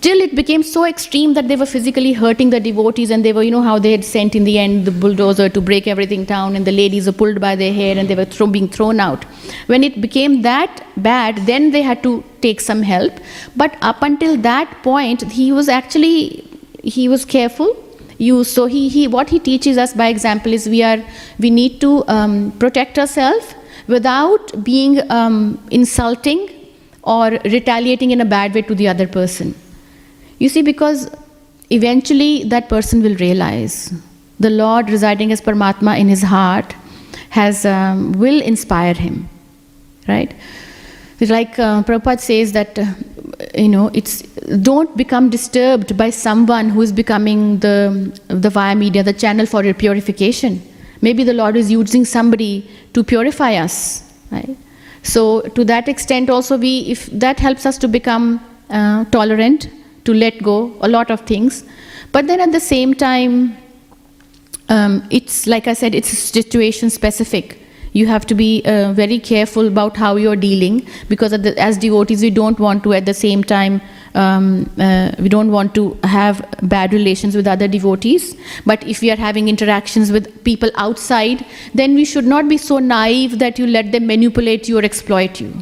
[0.00, 3.42] Till it became so extreme that they were physically hurting the devotees, and they were,
[3.42, 6.54] you know, how they had sent in the end the bulldozer to break everything down,
[6.54, 9.24] and the ladies were pulled by their hair and they were being thrown out.
[9.66, 13.12] When it became that bad, then they had to take some help.
[13.56, 16.44] But up until that point, he was actually
[16.84, 17.76] he was careful.
[18.18, 20.98] You so he he what he teaches us by example is we are
[21.38, 23.54] we need to um, protect ourselves
[23.86, 26.48] without being um, insulting
[27.02, 29.54] or retaliating in a bad way to the other person.
[30.38, 31.10] You see, because
[31.70, 33.92] eventually that person will realize
[34.40, 36.74] the Lord residing as Paramatma in his heart
[37.30, 39.28] has um, will inspire him,
[40.06, 40.34] right?
[41.20, 42.86] Like uh, Prabhupada says that uh,
[43.54, 44.22] you know it's
[44.62, 49.64] don't become disturbed by someone who is becoming the the via media the channel for
[49.64, 50.62] your purification.
[51.00, 54.56] Maybe the Lord is using somebody to purify us, right?
[55.02, 58.40] So to that extent, also we if that helps us to become
[58.70, 59.68] uh, tolerant,
[60.04, 61.64] to let go a lot of things,
[62.12, 63.56] but then at the same time,
[64.68, 67.58] um, it's like I said, it's situation specific.
[67.98, 71.32] You have to be uh, very careful about how you're dealing because
[71.68, 73.80] as devotees, we don't want to at the same time
[74.14, 78.36] um, uh, we don't want to have bad relations with other devotees.
[78.64, 81.44] But if we are having interactions with people outside,
[81.74, 85.40] then we should not be so naive that you let them manipulate you or exploit
[85.40, 85.52] you.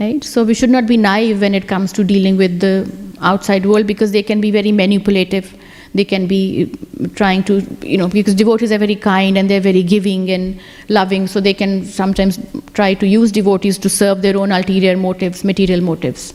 [0.00, 0.24] Right?
[0.24, 3.86] So we should not be naive when it comes to dealing with the outside world
[3.86, 5.54] because they can be very manipulative.
[5.94, 9.60] They can be uh, trying to, you know, because devotees are very kind and they're
[9.60, 12.38] very giving and loving, so they can sometimes
[12.72, 16.32] try to use devotees to serve their own ulterior motives, material motives.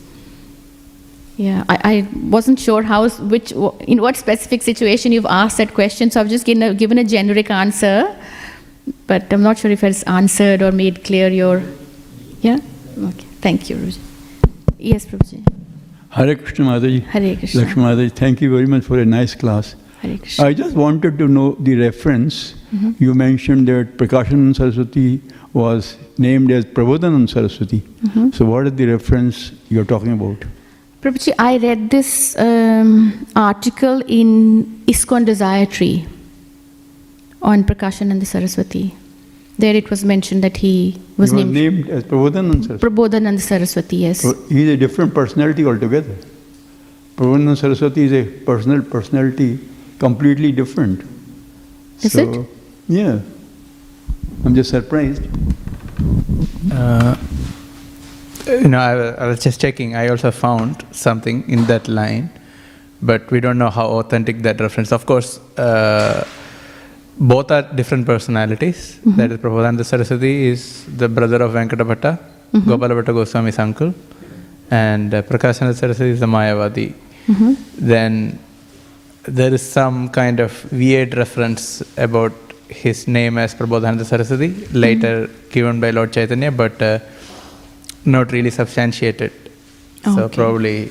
[1.36, 6.10] Yeah, I, I wasn't sure how, which, in what specific situation you've asked that question,
[6.10, 8.16] so I've just given a, given a generic answer,
[9.06, 11.62] but I'm not sure if it's answered or made clear your.
[12.40, 12.58] Yeah?
[12.98, 13.98] Okay, thank you, Ruji.
[14.78, 15.57] Yes, Prabhuji.
[16.10, 17.04] Hare Krishna Mataji.
[17.04, 17.62] Hare Krishna.
[17.62, 19.74] Lakshmi Mataji, thank you very much for a nice class.
[20.00, 20.44] Hare Krishna.
[20.44, 22.54] I just wanted to know the reference.
[22.74, 22.92] Mm-hmm.
[22.98, 25.20] You mentioned that Prakashanand Saraswati
[25.52, 27.80] was named as Prabodhanand Saraswati.
[27.80, 28.30] Mm-hmm.
[28.30, 30.44] So, what is the reference you're talking about?
[31.02, 36.06] Prabhuji, I read this um, article in ISKCON Desire Tree
[37.40, 38.94] on Prakashananda Saraswati.
[39.58, 42.86] There it was mentioned that he was he was named, named as Prabodhanand Saraswati.
[42.86, 44.20] Prabodhananda Saraswati, yes.
[44.20, 46.16] So he's a different personality altogether.
[47.16, 49.58] Prabodhanand Saraswati is a personal personality,
[49.98, 51.04] completely different.
[52.02, 52.46] Is so, it?
[52.86, 53.20] Yeah.
[54.44, 55.22] I'm just surprised.
[56.72, 57.16] Uh,
[58.46, 59.96] you know, I, I was just checking.
[59.96, 62.30] I also found something in that line,
[63.02, 64.92] but we don't know how authentic that reference.
[64.92, 66.24] Of course, uh,
[67.20, 68.98] both are different personalities.
[69.16, 72.18] That is, Prabodhananda Saraswati is the brother of Venkata Bhatta,
[72.52, 73.94] Gopala Bhatta Goswami's uncle,
[74.70, 76.94] and uh, Prakashananda Saraswati is the Mayavadi.
[77.78, 78.38] Then
[79.24, 82.32] there is some kind of weird reference about
[82.68, 86.98] his name as Prabodhananda Saraswati, later given by Lord Chaitanya, but uh,
[88.04, 89.32] not really substantiated.
[90.04, 90.36] So Okay.
[90.36, 90.90] probably,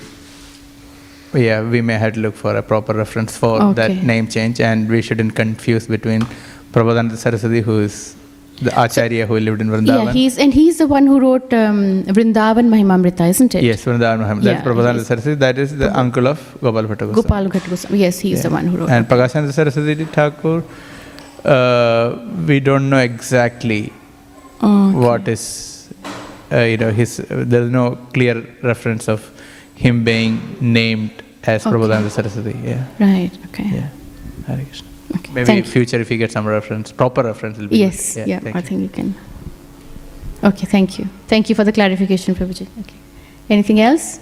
[1.33, 4.89] yeah, we may have to look for a proper reference for that name change, and
[4.89, 6.21] we shouldn't confuse between
[6.71, 8.15] Prabodhananda Saraswati, who is
[8.61, 10.05] the Acharya who lived in Vrindavan.
[10.05, 13.63] Yeah, he's and he's the one who wrote um, Vrindavan Mahimamrita, isn't it?
[13.63, 14.43] Yes, Vrindavan Mahimamrita.
[14.43, 15.35] That's Yeah, Prabodhananda Saraswati.
[15.35, 17.13] That is the uncle of Gopal Bhatta.
[17.13, 17.97] Gopal Bhatta.
[17.97, 19.07] Yes, he's the one who wrote And.
[19.07, 20.63] Prakashananda Saraswati Thakur,
[21.45, 22.17] uh,
[22.47, 23.93] we don't know exactly
[24.63, 24.97] okay.
[24.97, 25.93] what is,
[26.51, 27.19] uh, you know, his.
[27.19, 29.31] Uh, there is no clear reference of
[29.77, 31.11] him being named
[31.43, 31.73] as Okay.
[31.75, 32.57] Prabodhananda Saraswati.
[32.63, 33.63] Yeah, Right, okay.
[33.71, 33.89] yeah.
[34.47, 34.87] Hare Krishna.
[35.15, 37.77] Okay, Maybe in thank future, if you get some reference, proper reference, will be.
[37.79, 38.27] Yes, good.
[38.27, 38.65] yeah, thank I you.
[38.65, 39.15] think you can.
[40.43, 41.05] Okay, thank you.
[41.27, 42.67] Thank you for the clarification, Prabhuji.
[42.81, 42.95] Okay.
[43.49, 44.19] Anything else?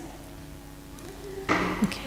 [1.83, 2.01] Okay.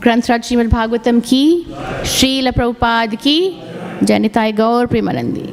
[0.00, 1.66] Granth Srimad Bhagavatam ki,
[2.02, 3.60] Srila Prabhupada ki,
[4.00, 5.46] Janitai Gaur Premanandi.